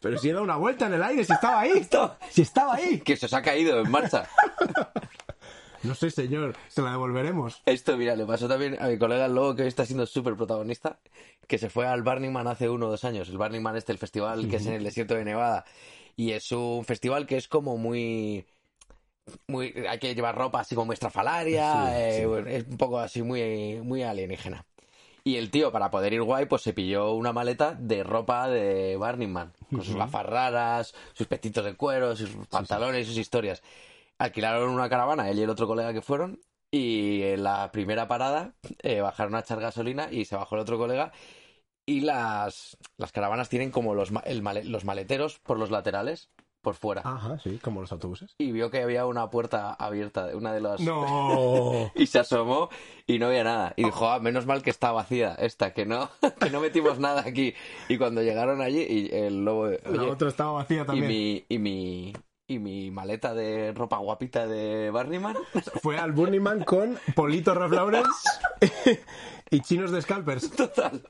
Pero 0.00 0.18
si 0.18 0.30
he 0.30 0.32
dado 0.32 0.42
una 0.42 0.56
vuelta 0.56 0.86
en 0.86 0.94
el 0.94 1.02
aire, 1.04 1.24
si 1.24 1.32
estaba 1.32 1.60
ahí. 1.60 1.86
Si 2.30 2.42
estaba 2.42 2.74
ahí. 2.74 2.98
Que 3.00 3.16
se 3.16 3.26
os 3.26 3.32
ha 3.34 3.40
caído 3.42 3.78
en 3.80 3.88
marcha. 3.90 4.28
No 5.84 5.94
sé, 5.94 6.10
señor, 6.10 6.56
se 6.68 6.82
la 6.82 6.92
devolveremos. 6.92 7.62
Esto, 7.66 7.96
mira, 7.96 8.16
le 8.16 8.24
pasó 8.26 8.48
también 8.48 8.76
a 8.80 8.88
mi 8.88 8.98
colega 8.98 9.26
el 9.26 9.34
Lobo, 9.34 9.54
que 9.54 9.62
hoy 9.62 9.68
está 9.68 9.84
siendo 9.84 10.06
súper 10.06 10.34
protagonista, 10.34 10.98
que 11.46 11.58
se 11.58 11.68
fue 11.68 11.86
al 11.86 12.02
Burning 12.02 12.32
Man 12.32 12.46
hace 12.46 12.68
uno 12.68 12.86
o 12.86 12.90
dos 12.90 13.04
años. 13.04 13.28
El 13.28 13.38
Burning 13.38 13.60
Man 13.60 13.76
este, 13.76 13.92
el 13.92 13.98
festival 13.98 14.48
que 14.48 14.56
es 14.56 14.66
en 14.66 14.72
el 14.74 14.84
desierto 14.84 15.14
de 15.14 15.24
Nevada. 15.24 15.64
Y 16.16 16.30
es 16.32 16.50
un 16.52 16.84
festival 16.84 17.26
que 17.26 17.36
es 17.36 17.48
como 17.48 17.76
muy... 17.76 18.46
muy 19.46 19.74
hay 19.88 19.98
que 19.98 20.14
llevar 20.14 20.36
ropa 20.36 20.60
así 20.60 20.74
como 20.74 20.92
estrafalaria, 20.92 21.72
Sí, 21.72 21.92
eh, 21.94 22.16
sí. 22.20 22.24
bueno, 22.26 22.48
es 22.48 22.64
un 22.64 22.76
poco 22.78 22.98
así 22.98 23.22
muy, 23.22 23.80
muy 23.82 24.02
alienígena. 24.02 24.64
Y 25.26 25.36
el 25.36 25.50
tío, 25.50 25.72
para 25.72 25.90
poder 25.90 26.12
ir 26.12 26.22
guay, 26.22 26.44
pues 26.44 26.60
se 26.62 26.74
pilló 26.74 27.12
una 27.12 27.32
maleta 27.32 27.74
de 27.74 28.04
ropa 28.04 28.48
de 28.48 28.96
Burning 28.96 29.30
Man, 29.30 29.52
con 29.70 29.82
sus 29.82 29.96
gafas 29.96 30.26
raras, 30.26 30.94
sus 31.14 31.26
petitos 31.26 31.64
de 31.64 31.74
cuero, 31.74 32.14
sus 32.14 32.30
pantalones, 32.50 33.06
sus 33.06 33.16
historias. 33.16 33.62
Alquilaron 34.18 34.70
una 34.70 34.88
caravana, 34.88 35.28
él 35.30 35.38
y 35.38 35.42
el 35.42 35.50
otro 35.50 35.66
colega 35.66 35.92
que 35.92 36.02
fueron, 36.02 36.40
y 36.70 37.22
en 37.22 37.42
la 37.44 37.70
primera 37.72 38.08
parada 38.08 38.54
eh, 38.82 39.00
bajaron 39.00 39.34
a 39.34 39.40
echar 39.40 39.60
gasolina 39.60 40.08
y 40.10 40.24
se 40.24 40.36
bajó 40.36 40.54
el 40.54 40.62
otro 40.62 40.78
colega. 40.78 41.12
Y 41.86 42.00
las, 42.00 42.78
las 42.96 43.12
caravanas 43.12 43.48
tienen 43.50 43.70
como 43.70 43.94
los, 43.94 44.10
el 44.24 44.40
male- 44.42 44.64
los 44.64 44.84
maleteros 44.86 45.38
por 45.40 45.58
los 45.58 45.70
laterales, 45.70 46.30
por 46.62 46.74
fuera. 46.76 47.02
Ajá, 47.04 47.38
sí, 47.38 47.58
como 47.62 47.82
los 47.82 47.92
autobuses. 47.92 48.34
Y 48.38 48.52
vio 48.52 48.70
que 48.70 48.82
había 48.82 49.04
una 49.04 49.28
puerta 49.28 49.74
abierta 49.74 50.26
de 50.26 50.34
una 50.34 50.54
de 50.54 50.62
las... 50.62 50.80
No. 50.80 51.92
Y 51.94 52.06
se 52.06 52.20
asomó 52.20 52.70
y 53.06 53.18
no 53.18 53.26
había 53.26 53.44
nada. 53.44 53.74
Y 53.76 53.84
dijo, 53.84 54.08
ah, 54.08 54.18
menos 54.18 54.46
mal 54.46 54.62
que 54.62 54.70
está 54.70 54.92
vacía 54.92 55.34
esta, 55.34 55.74
que 55.74 55.84
no, 55.84 56.08
que 56.40 56.48
no 56.48 56.60
metimos 56.60 56.98
nada 56.98 57.20
aquí. 57.26 57.52
Y 57.90 57.98
cuando 57.98 58.22
llegaron 58.22 58.62
allí, 58.62 58.80
y 58.88 59.14
el 59.14 59.44
lobo, 59.44 59.68
La 59.84 60.04
otra 60.04 60.28
estaba 60.28 60.52
vacía 60.52 60.82
y 60.82 60.86
también. 60.86 61.06
mi, 61.08 61.44
y 61.50 61.58
mi, 61.58 62.12
y 62.46 62.58
mi 62.58 62.90
maleta 62.90 63.32
de 63.34 63.72
ropa 63.72 63.98
guapita 63.98 64.46
de 64.46 64.90
Barneyman, 64.90 65.36
Fue 65.82 65.98
al 65.98 66.12
Burning 66.12 66.40
Man 66.42 66.64
con 66.64 66.98
Polito 67.14 67.54
Ralph 67.54 67.72
Lauren 67.72 68.02
y 69.50 69.60
chinos 69.60 69.90
de 69.90 70.02
scalpers. 70.02 70.50
total. 70.50 71.02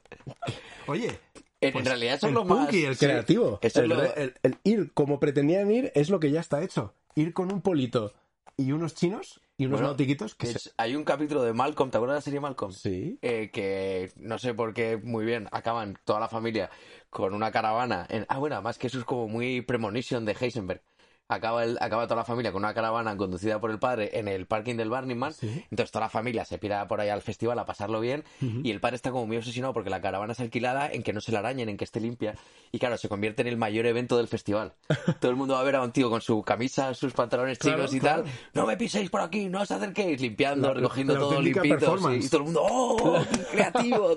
Oye, 0.87 1.19
En, 1.61 1.73
pues, 1.73 1.85
en 1.85 1.87
realidad 1.91 2.15
eso 2.17 2.27
es 2.27 2.31
el 2.31 2.35
lo 2.35 2.45
más... 2.45 2.73
el 2.73 2.95
sí, 2.97 3.07
creativo. 3.07 3.59
eso 3.63 3.79
es 3.81 3.85
el, 3.85 3.89
lo- 3.89 4.15
el- 4.15 4.35
el 4.43 4.59
ir 4.65 4.93
como 4.93 5.19
pretendían 5.19 5.71
ir 5.71 5.91
es 5.95 6.11
lo 6.11 6.21
que 6.21 6.31
ya 6.31 6.41
está 6.41 6.63
hecho. 6.63 6.95
Ir 7.17 7.33
con 7.33 7.53
un 7.53 7.63
polito 7.63 8.13
y 8.57 8.71
unos 8.73 8.95
chinos 8.95 9.41
y 9.57 9.67
unos 9.67 9.79
Bueno, 9.81 9.89
nautiquitos 9.89 10.35
que 10.37 10.47
se- 10.47 10.71
Hay 10.77 10.95
un 10.95 11.05
capítulo 11.05 11.43
de 11.43 11.53
Malcolm, 11.53 11.91
¿te 11.91 11.97
acuerdas 11.99 12.17
de 12.17 12.19
la 12.19 12.25
serie 12.25 12.41
Malcolm? 12.41 12.71
Sí. 12.73 13.19
Eh, 13.23 13.51
que 13.53 14.13
no 14.17 14.39
sé 14.39 14.55
por 14.55 14.73
qué, 14.75 14.97
muy 15.03 15.25
bien, 15.25 15.49
acaban 15.53 15.99
toda 16.05 16.21
la 16.21 16.29
familia 16.29 16.71
con 17.11 17.35
una 17.35 17.51
caravana. 17.51 18.07
En... 18.09 18.25
Ah, 18.29 18.39
bueno, 18.39 18.57
además 18.57 18.79
que 18.79 18.87
eso 18.89 18.99
es 18.99 19.05
como 19.05 19.27
muy 19.27 19.63
premonition 19.63 20.25
de 20.25 20.37
Heisenberg. 20.39 20.83
Acaba, 21.27 21.65
el, 21.65 21.79
acaba 21.81 22.05
toda 22.07 22.17
la 22.17 22.25
familia 22.25 22.53
con 22.53 22.63
una 22.63 22.75
caravana 22.75 23.17
conducida 23.17 23.59
por 23.59 23.71
el 23.71 23.79
padre 23.79 24.11
en 24.19 24.29
el 24.29 24.45
parking 24.47 24.77
del 24.77 24.91
Burning 24.91 25.17
Man. 25.17 25.33
Sí. 25.33 25.49
Entonces 25.71 25.91
toda 25.91 26.05
la 26.05 26.09
familia 26.11 26.45
se 26.45 26.59
pira 26.59 26.87
por 26.87 27.01
ahí 27.01 27.09
al 27.09 27.23
festival 27.23 27.59
a 27.59 27.65
pasarlo 27.65 27.99
bien. 28.01 28.25
Y 28.41 28.71
el 28.71 28.79
padre 28.79 28.97
está 28.97 29.11
como 29.11 29.27
muy 29.27 29.39
obsesionado 29.39 29.73
porque 29.73 29.89
la 29.89 30.03
caravana 30.03 30.35
es 30.35 30.41
alquilada 30.41 30.93
en 30.93 31.03
que 31.03 31.15
no 31.15 31.23
se 31.23 31.33
la 31.33 31.39
arañen, 31.39 31.71
en 31.71 31.79
que 31.79 31.85
esté 31.85 31.99
limpia. 31.99 32.35
Y 32.73 32.79
claro, 32.79 32.99
se 32.99 33.09
convierte 33.09 33.41
en 33.41 33.49
el 33.49 33.57
mayor 33.57 33.87
evento 33.87 34.19
del 34.19 34.29
festival. 34.29 34.75
Todo 35.21 35.31
el 35.31 35.37
mundo 35.39 35.55
va 35.55 35.61
a 35.61 35.65
ver 35.65 35.77
a 35.77 35.83
un 35.83 35.93
tío 35.93 36.11
con 36.11 36.21
su 36.21 36.43
camisa, 36.43 36.93
sus 36.93 37.15
pantalones 37.15 37.59
Claro, 37.59 37.79
chicos 37.79 37.95
y 37.95 38.01
claro. 38.01 38.23
tal. 38.25 38.33
No 38.53 38.67
me 38.67 38.77
piséis 38.77 39.09
por 39.09 39.23
aquí, 39.23 39.49
no 39.49 39.63
os 39.63 39.71
acerquéis, 39.71 40.21
limpiando, 40.21 40.69
La- 40.69 40.75
recogiendo 40.75 41.15
la 41.15 41.21
todo 41.21 41.41
limpito. 41.41 41.75
performance. 41.79 42.27
y 42.27 42.29
todo 42.29 42.41
el 42.41 42.45
mundo, 42.45 42.61
¡oh! 42.63 43.25
¡qué 43.33 43.47
¡Creativo! 43.53 44.17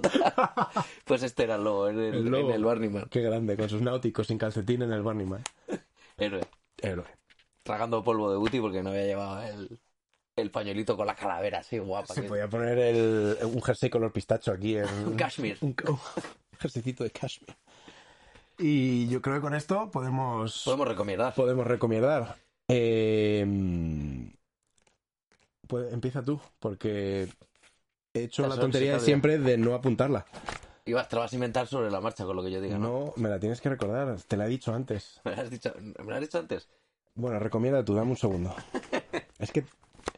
pues 1.05 1.23
este 1.23 1.43
era 1.43 1.55
el 1.55 1.63
lobo 1.63 1.87
en 1.87 1.99
el, 1.99 2.13
El 2.15 2.25
lobo. 2.25 2.49
en 2.49 2.55
el 2.55 2.63
Burning 2.65 2.91
Man. 2.91 3.07
Qué 3.09 3.21
grande, 3.21 3.55
con 3.55 3.69
sus 3.69 3.81
náuticos 3.81 4.27
sin 4.27 4.37
calcetín 4.37 4.81
en 4.81 4.91
el 4.91 5.01
Burning 5.01 5.29
Man. 5.29 5.43
Héroe. 6.17 6.41
Héroe. 6.81 7.05
Tragando 7.63 8.03
polvo 8.03 8.31
de 8.31 8.37
booty 8.37 8.59
porque 8.59 8.81
no 8.83 8.89
había 8.91 9.03
llevado 9.05 9.41
el, 9.43 9.79
el 10.35 10.51
pañuelito 10.51 10.95
con 10.95 11.07
la 11.07 11.15
calavera 11.15 11.59
así 11.59 11.79
guapa. 11.79 12.13
Se 12.13 12.21
que- 12.21 12.27
podía 12.27 12.47
poner 12.49 12.77
el- 12.77 13.37
un 13.43 13.61
jersey 13.61 13.89
color 13.89 14.11
pistacho 14.13 14.51
aquí 14.51 14.77
en... 14.77 14.85
Un 15.05 15.15
cashmere. 15.15 15.57
Un, 15.61 15.75
un 15.87 15.99
jerseycito 16.59 17.03
de 17.03 17.11
cashmere. 17.11 17.55
Y 18.59 19.07
yo 19.09 19.21
creo 19.21 19.35
que 19.35 19.41
con 19.41 19.53
esto 19.53 19.91
podemos... 19.91 20.63
Podemos 20.65 20.87
recomendar. 20.87 21.33
podemos 21.35 21.67
recomendar. 21.67 22.35
Eh, 22.69 23.45
pues 25.67 25.91
empieza 25.93 26.23
tú, 26.23 26.39
porque 26.59 27.29
he 28.13 28.23
hecho 28.23 28.47
la 28.47 28.55
se- 28.55 28.61
tontería 28.61 28.99
siempre 28.99 29.37
de 29.37 29.57
no 29.57 29.73
apuntarla. 29.75 30.25
Ibas, 30.87 31.07
te 31.09 31.15
lo 31.15 31.21
vas 31.21 31.31
a 31.33 31.35
inventar 31.35 31.67
sobre 31.67 31.91
la 31.91 31.99
marcha 32.01 32.25
con 32.25 32.35
lo 32.35 32.43
que 32.43 32.49
yo 32.51 32.61
diga, 32.61 32.77
¿no? 32.77 32.87
No, 32.87 33.13
me 33.17 33.29
la 33.29 33.39
tienes 33.39 33.61
que 33.61 33.69
recordar, 33.69 34.17
te 34.27 34.37
la 34.37 34.45
he 34.45 34.49
dicho 34.49 34.73
antes. 34.73 35.19
¿Me 35.25 35.35
lo 35.35 35.41
has 35.41 35.49
dicho, 35.49 35.73
¿me 35.79 36.03
lo 36.05 36.15
has 36.15 36.21
dicho 36.21 36.39
antes? 36.39 36.69
Bueno, 37.15 37.39
recomienda 37.39 37.83
tú, 37.83 37.93
dame 37.95 38.11
un 38.11 38.17
segundo. 38.17 38.55
Es 39.39 39.51
que 39.51 39.63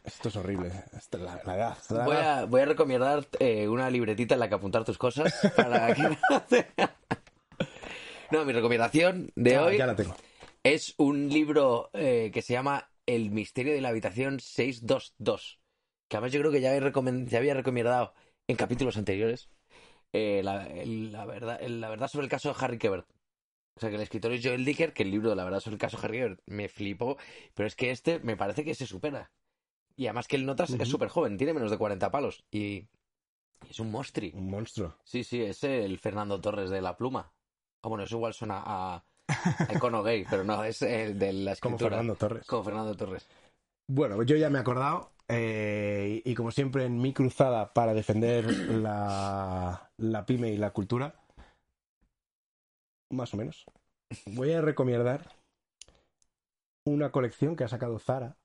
esto 0.04 0.28
es 0.30 0.36
horrible. 0.36 0.72
Esto- 0.96 1.18
La, 1.18 1.42
la 1.44 1.54
edad. 1.56 1.76
la 1.90 2.04
Voy 2.06 2.16
edad. 2.16 2.38
a, 2.38 2.44
voy 2.46 2.60
a 2.62 2.64
recomendar 2.64 3.26
eh, 3.38 3.68
una 3.68 3.90
libretita 3.90 4.32
en 4.34 4.40
la 4.40 4.48
que 4.48 4.54
apuntar 4.54 4.82
tus 4.84 4.96
cosas 4.96 5.34
para 5.56 5.94
que... 5.94 6.16
No, 8.30 8.44
mi 8.44 8.52
recomendación 8.52 9.30
de 9.34 9.58
hoy 9.58 9.76
Ya 9.78 9.86
la 9.86 9.96
tengo. 9.96 10.14
es 10.62 10.94
un 10.98 11.28
libro 11.28 11.90
eh, 11.92 12.30
que 12.32 12.42
se 12.42 12.52
llama 12.54 12.90
El 13.06 13.30
misterio 13.30 13.74
de 13.74 13.80
la 13.80 13.88
habitación 13.90 14.40
622. 14.40 15.60
Que 16.08 16.16
además 16.16 16.32
yo 16.32 16.40
creo 16.40 16.52
que 16.52 16.60
ya, 16.60 16.74
he 16.74 16.80
recomen- 16.80 17.26
ya 17.28 17.38
había 17.38 17.54
recomendado 17.54 18.14
en 18.48 18.56
capítulos 18.56 18.96
anteriores. 18.96 19.48
Eh, 20.12 20.42
la, 20.42 21.24
verdad, 21.26 21.58
el- 21.60 21.80
la 21.80 21.88
verdad 21.88 22.08
sobre 22.08 22.24
el 22.24 22.30
caso 22.30 22.48
de 22.52 22.56
Harry 22.64 22.78
Quebert. 22.78 23.06
O 23.76 23.80
sea, 23.80 23.88
que 23.88 23.96
el 23.96 24.02
escritor 24.02 24.32
es 24.32 24.44
Joel 24.44 24.64
Dicker, 24.64 24.92
que 24.92 25.04
el 25.04 25.10
libro 25.10 25.30
de 25.30 25.36
la 25.36 25.44
verdad 25.44 25.60
sobre 25.60 25.74
el 25.74 25.80
caso 25.80 25.96
de 25.96 26.04
Harry 26.04 26.18
Quebert 26.18 26.40
me 26.46 26.68
flipó. 26.68 27.16
Pero 27.54 27.66
es 27.66 27.76
que 27.76 27.90
este 27.90 28.18
me 28.20 28.36
parece 28.36 28.64
que 28.64 28.74
se 28.74 28.86
supera. 28.86 29.30
Y 29.96 30.06
además 30.06 30.28
que 30.28 30.36
el 30.36 30.46
Notas 30.46 30.70
Ujú. 30.70 30.82
es 30.82 30.88
súper 30.88 31.08
joven, 31.08 31.36
tiene 31.36 31.54
menos 31.54 31.70
de 31.70 31.78
40 31.78 32.10
palos. 32.10 32.44
Y 32.50 32.86
es 33.68 33.78
un 33.80 33.90
monstruo. 33.90 34.30
Un 34.34 34.50
monstruo. 34.50 34.96
Sí, 35.04 35.24
sí, 35.24 35.42
es 35.42 35.62
el 35.64 35.98
Fernando 35.98 36.40
Torres 36.40 36.70
de 36.70 36.80
la 36.80 36.96
pluma. 36.96 37.32
Ah, 37.82 37.88
bueno, 37.88 38.04
eso 38.04 38.16
igual 38.16 38.34
suena 38.34 38.62
a, 38.64 39.04
a 39.28 39.72
icono 39.74 40.02
gay, 40.02 40.24
pero 40.28 40.44
no, 40.44 40.62
es 40.64 40.82
el 40.82 41.18
de 41.18 41.32
la 41.32 41.56
Como 41.56 41.76
escritura. 41.76 41.96
Fernando 41.96 42.14
Torres. 42.16 42.46
Como 42.46 42.64
Fernando 42.64 42.94
Torres. 42.96 43.28
Bueno, 43.88 44.22
yo 44.22 44.36
ya 44.36 44.50
me 44.50 44.58
he 44.58 44.60
acordado 44.60 45.10
eh, 45.30 46.22
y 46.24 46.34
como 46.34 46.50
siempre 46.50 46.84
en 46.84 47.00
mi 47.00 47.12
cruzada 47.12 47.72
para 47.72 47.94
defender 47.94 48.44
la, 48.68 49.90
la 49.96 50.26
pyme 50.26 50.50
y 50.50 50.56
la 50.56 50.72
cultura, 50.72 51.14
más 53.10 53.32
o 53.34 53.36
menos, 53.36 53.64
voy 54.26 54.52
a 54.52 54.60
recomendar 54.60 55.28
una 56.86 57.12
colección 57.12 57.56
que 57.56 57.64
ha 57.64 57.68
sacado 57.68 57.98
Zara. 57.98 58.36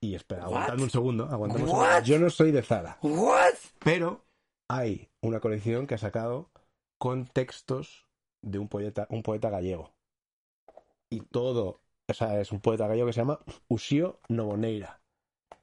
Y 0.00 0.14
espera, 0.14 0.42
What? 0.42 0.52
aguantadme 0.52 0.82
un 0.82 0.90
segundo, 0.90 1.24
aguantadme 1.24 1.64
un 1.64 1.70
segundo. 1.70 2.00
Yo 2.02 2.18
no 2.18 2.30
soy 2.30 2.52
de 2.52 2.62
Zara, 2.62 2.98
¿What? 3.02 3.54
pero 3.78 4.24
hay 4.68 5.08
una 5.22 5.40
colección 5.40 5.86
que 5.86 5.94
ha 5.94 5.98
sacado 5.98 6.50
con 6.98 7.26
textos 7.26 8.06
de 8.42 8.58
un 8.58 8.68
poeta, 8.68 9.06
un 9.10 9.22
poeta 9.22 9.50
gallego. 9.50 9.92
Y 11.10 11.20
todo, 11.20 11.80
o 12.06 12.14
sea, 12.14 12.38
es 12.40 12.52
un 12.52 12.60
poeta 12.60 12.86
gallego 12.86 13.06
que 13.06 13.12
se 13.14 13.20
llama 13.20 13.40
Uxío 13.68 14.20
Novoneira. 14.28 15.00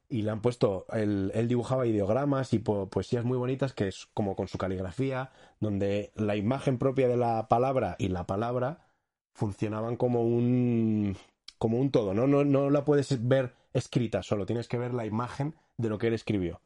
Y 0.08 0.22
le 0.22 0.32
han 0.32 0.42
puesto, 0.42 0.86
él, 0.94 1.32
dibujaba 1.48 1.88
ideogramas 1.88 2.54
y 2.54 2.60
po- 2.60 2.90
poesías 2.90 3.26
muy 3.26 3.38
bonitas 3.38 3.74
que 3.74 3.88
es 3.88 4.08
como 4.14 4.36
con 4.36 4.48
su 4.48 4.58
caligrafía, 4.58 5.32
donde 5.60 6.12
la 6.16 6.36
imagen 6.36 6.78
propia 6.78 7.08
de 7.08 7.18
la 7.18 7.48
palabra 7.48 7.96
y 7.98 8.10
la 8.10 8.26
palabra 8.28 8.88
funcionaban 9.34 9.98
como 9.98 10.22
un 10.24 11.18
como 11.58 11.80
un 11.80 11.90
todo, 11.90 12.14
¿no? 12.14 12.28
No, 12.28 12.44
no 12.44 12.70
la 12.70 12.86
puedes 12.86 13.28
ver 13.28 13.54
escrita 13.74 14.22
solo, 14.24 14.46
tienes 14.46 14.68
que 14.68 14.78
ver 14.78 14.94
la 14.94 15.06
imagen 15.06 15.56
de 15.78 15.90
lo 15.90 15.98
que 15.98 16.08
él 16.08 16.14
escribió. 16.14 16.62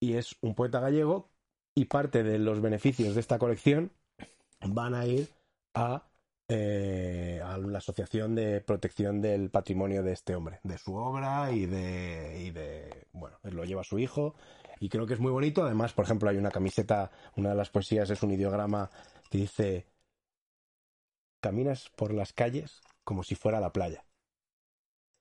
Y 0.00 0.14
es 0.14 0.36
un 0.40 0.54
poeta 0.54 0.80
gallego 0.80 1.28
y 1.74 1.84
parte 1.84 2.22
de 2.22 2.38
los 2.38 2.60
beneficios 2.60 3.14
de 3.14 3.20
esta 3.20 3.38
colección 3.38 3.92
van 4.66 4.94
a 4.94 5.06
ir 5.06 5.28
a, 5.74 6.09
eh, 6.50 7.40
a 7.44 7.56
la 7.58 7.78
Asociación 7.78 8.34
de 8.34 8.60
Protección 8.60 9.20
del 9.20 9.50
Patrimonio 9.50 10.02
de 10.02 10.12
este 10.12 10.34
hombre, 10.34 10.60
de 10.64 10.78
su 10.78 10.94
obra 10.96 11.52
y 11.52 11.66
de, 11.66 12.42
y 12.44 12.50
de, 12.50 13.06
bueno, 13.12 13.38
lo 13.44 13.64
lleva 13.64 13.84
su 13.84 13.98
hijo 13.98 14.34
y 14.80 14.88
creo 14.88 15.06
que 15.06 15.14
es 15.14 15.20
muy 15.20 15.30
bonito. 15.30 15.62
Además, 15.64 15.92
por 15.92 16.04
ejemplo, 16.04 16.28
hay 16.28 16.38
una 16.38 16.50
camiseta, 16.50 17.10
una 17.36 17.50
de 17.50 17.54
las 17.54 17.70
poesías 17.70 18.10
es 18.10 18.22
un 18.22 18.32
ideograma 18.32 18.90
que 19.30 19.38
dice, 19.38 19.86
caminas 21.40 21.88
por 21.90 22.12
las 22.12 22.32
calles 22.32 22.80
como 23.04 23.22
si 23.22 23.34
fuera 23.36 23.60
la 23.60 23.72
playa. 23.72 24.04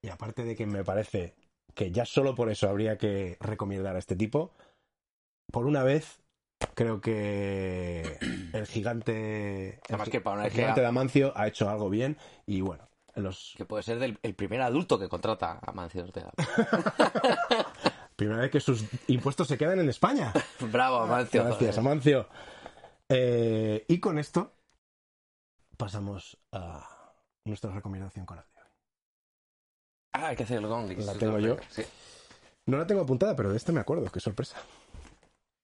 Y 0.01 0.09
aparte 0.09 0.43
de 0.43 0.55
que 0.55 0.65
me 0.65 0.83
parece 0.83 1.35
que 1.75 1.91
ya 1.91 2.05
solo 2.05 2.35
por 2.35 2.49
eso 2.49 2.67
habría 2.67 2.97
que 2.97 3.37
recomendar 3.39 3.95
a 3.95 3.99
este 3.99 4.15
tipo, 4.15 4.51
por 5.51 5.65
una 5.65 5.83
vez 5.83 6.21
creo 6.75 7.01
que 7.01 8.17
el 8.53 8.67
gigante 8.67 9.79
Además 9.87 10.09
que 10.09 10.21
para 10.21 10.37
una 10.37 10.45
el 10.45 10.51
gigante 10.51 10.81
de 10.81 10.87
Amancio 10.87 11.33
ha 11.35 11.47
hecho 11.47 11.69
algo 11.69 11.89
bien 11.89 12.17
y 12.45 12.61
bueno, 12.61 12.89
los 13.15 13.53
que 13.57 13.65
puede 13.65 13.83
ser 13.83 13.99
del, 13.99 14.19
el 14.23 14.35
primer 14.35 14.61
adulto 14.61 14.99
que 14.99 15.09
contrata 15.09 15.59
a 15.61 15.71
Mancio 15.71 16.03
Ortega. 16.03 16.31
primera 18.15 18.41
vez 18.41 18.51
que 18.51 18.59
sus 18.59 18.83
impuestos 19.07 19.47
se 19.47 19.57
quedan 19.57 19.79
en 19.79 19.89
España. 19.89 20.33
Bravo, 20.71 20.97
Amancio. 20.99 21.43
Gracias. 21.45 21.77
Amancio. 21.77 22.27
Eh, 23.07 23.85
y 23.87 23.99
con 23.99 24.19
esto 24.19 24.53
pasamos 25.77 26.37
a 26.51 26.85
nuestra 27.45 27.71
recomendación 27.71 28.25
con 28.25 28.37
el 28.37 28.43
de 28.43 28.61
hoy. 28.61 28.67
Ah, 30.13 30.27
hay 30.27 30.35
que 30.35 30.43
hacer 30.43 30.57
el 30.57 30.67
gong. 30.67 30.91
La 30.97 31.13
tengo 31.13 31.39
yo. 31.39 31.57
Sí. 31.69 31.83
No 32.65 32.77
la 32.77 32.85
tengo 32.85 33.01
apuntada, 33.01 33.35
pero 33.35 33.49
de 33.49 33.57
esta 33.57 33.71
me 33.71 33.79
acuerdo, 33.79 34.11
qué 34.11 34.19
sorpresa. 34.19 34.57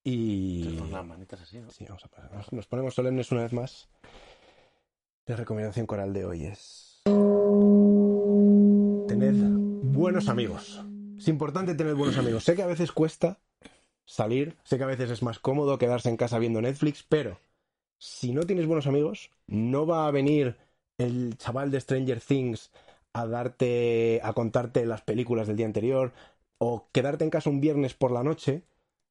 Y. 0.06 0.78
Con 0.78 0.92
las 0.92 1.06
manitas 1.06 1.42
así, 1.42 1.60
¿no? 1.60 1.70
Sí, 1.72 1.84
vamos 1.86 2.06
a 2.06 2.08
pasar. 2.08 2.32
Nos, 2.32 2.54
nos 2.54 2.68
ponemos 2.68 2.94
solemnes 2.94 3.32
una 3.32 3.42
vez 3.42 3.54
más. 3.54 3.90
La 5.26 5.36
recomendación 5.36 5.88
coral 5.88 6.14
de 6.14 6.26
hoy 6.26 6.46
es. 6.46 7.02
Tened 9.08 9.36
buenos 9.82 10.30
amigos. 10.30 10.86
Es 11.18 11.28
importante 11.28 11.74
tener 11.74 11.96
buenos 11.96 12.18
amigos. 12.20 12.44
Sé 12.44 12.56
que 12.56 12.62
a 12.62 12.68
veces 12.68 12.92
cuesta 12.92 13.40
salir, 14.06 14.56
sé 14.64 14.78
que 14.78 14.84
a 14.84 14.88
veces 14.88 15.10
es 15.10 15.24
más 15.24 15.40
cómodo 15.40 15.80
quedarse 15.80 16.10
en 16.10 16.18
casa 16.18 16.38
viendo 16.38 16.62
Netflix, 16.62 17.02
pero 17.02 17.40
si 17.98 18.32
no 18.32 18.44
tienes 18.44 18.68
buenos 18.68 18.86
amigos, 18.86 19.32
no 19.48 19.88
va 19.88 20.08
a 20.08 20.12
venir 20.12 20.58
el 21.00 21.36
chaval 21.38 21.72
de 21.72 21.82
Stranger 21.82 22.22
Things 22.22 22.72
a 23.14 23.26
darte, 23.26 24.22
a 24.24 24.34
contarte 24.34 24.86
las 24.86 25.02
películas 25.02 25.48
del 25.48 25.56
día 25.56 25.66
anterior, 25.66 26.14
o 26.60 26.88
quedarte 26.92 27.24
en 27.24 27.30
casa 27.32 27.50
un 27.50 27.62
viernes 27.62 27.96
por 27.96 28.12
la 28.12 28.24
noche, 28.24 28.62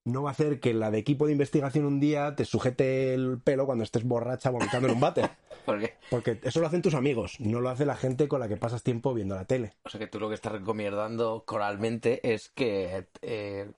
no 0.04 0.22
va 0.22 0.30
a 0.30 0.32
hacer 0.32 0.60
que 0.60 0.74
la 0.74 0.90
de 0.90 0.98
equipo 0.98 1.26
de 1.26 1.32
investigación 1.32 1.86
un 1.86 1.98
día 2.00 2.36
te 2.36 2.44
sujete 2.44 3.14
el 3.14 3.40
pelo 3.42 3.64
cuando 3.66 3.84
estés 3.84 4.04
borracha 4.04 4.50
vomitando 4.50 4.88
en 4.88 4.94
un 4.94 5.00
váter. 5.00 5.30
¿Por 5.64 5.80
qué? 5.80 5.94
Porque 6.10 6.38
eso 6.42 6.60
lo 6.60 6.66
hacen 6.66 6.82
tus 6.82 6.92
amigos, 6.94 7.40
no 7.40 7.60
lo 7.62 7.70
hace 7.70 7.86
la 7.86 7.96
gente 7.96 8.28
con 8.28 8.38
la 8.40 8.48
que 8.48 8.58
pasas 8.58 8.82
tiempo 8.82 9.14
viendo 9.14 9.34
la 9.34 9.46
tele. 9.46 9.72
O 9.84 9.88
sea 9.88 9.98
que 9.98 10.06
tú 10.06 10.20
lo 10.20 10.28
que 10.28 10.34
estás 10.34 10.52
recomendando 10.52 11.44
coralmente 11.46 12.34
es 12.34 12.50
que 12.50 13.06
eh, 13.22 13.70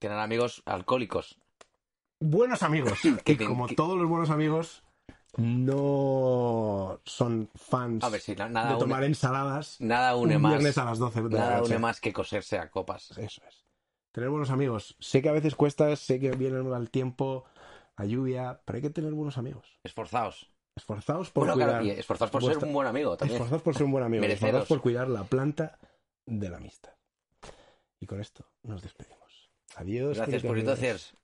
tener 0.00 0.18
amigos 0.18 0.62
alcohólicos. 0.66 1.38
Buenos 2.18 2.62
amigos, 2.64 2.98
Que 3.24 3.36
como 3.36 3.68
todos 3.68 3.96
los 3.98 4.08
buenos 4.08 4.30
amigos, 4.30 4.82
no 5.36 7.00
son 7.04 7.48
fans 7.54 8.02
A 8.04 8.08
ver, 8.08 8.20
si 8.20 8.34
na- 8.34 8.48
nada 8.48 8.72
de 8.72 8.78
tomar 8.78 8.98
une, 9.00 9.06
ensaladas 9.08 9.76
nada 9.80 10.16
une 10.16 10.36
un 10.36 10.42
más. 10.42 10.52
viernes 10.52 10.78
a 10.78 10.84
las 10.84 10.98
12 10.98 11.22
de 11.22 11.30
la 11.30 11.38
Nada 11.38 11.62
une 11.62 11.78
más 11.78 12.00
que 12.00 12.12
coserse 12.12 12.58
a 12.58 12.68
copas. 12.70 13.12
Eso 13.16 13.42
es. 13.48 13.64
Tener 14.12 14.28
buenos 14.30 14.50
amigos. 14.50 14.96
Sé 15.00 15.22
que 15.22 15.28
a 15.28 15.32
veces 15.32 15.54
cuesta, 15.54 15.94
sé 15.96 16.20
que 16.20 16.30
viene 16.32 16.56
el 16.58 16.64
mal 16.64 16.90
tiempo, 16.90 17.44
la 17.96 18.04
lluvia, 18.04 18.60
pero 18.64 18.76
hay 18.76 18.82
que 18.82 18.90
tener 18.90 19.12
buenos 19.12 19.38
amigos. 19.38 19.78
Esforzaos. 19.84 20.50
Esforzaos 20.76 21.30
por 21.30 21.42
Bueno, 21.42 21.54
cuidar. 21.54 21.68
claro, 21.70 21.84
y 21.84 21.90
esforzaos 21.90 22.30
por 22.30 22.42
ser 22.44 22.58
un 22.64 22.72
buen 22.72 22.86
amigo 22.88 23.16
también. 23.16 23.36
Esforzaos 23.36 23.62
por 23.62 23.74
ser 23.74 23.84
un 23.84 23.92
buen 23.92 24.04
amigo. 24.04 24.24
Esforzaos 24.24 24.68
por 24.68 24.80
cuidar 24.80 25.08
la 25.08 25.24
planta 25.24 25.78
de 26.26 26.48
la 26.48 26.58
amistad. 26.58 26.92
Y 28.00 28.06
con 28.06 28.20
esto 28.20 28.44
nos 28.62 28.82
despedimos. 28.82 29.50
Adiós. 29.76 30.16
Gracias, 30.16 30.42
amigos. 30.42 30.50
Puritociers. 30.50 31.14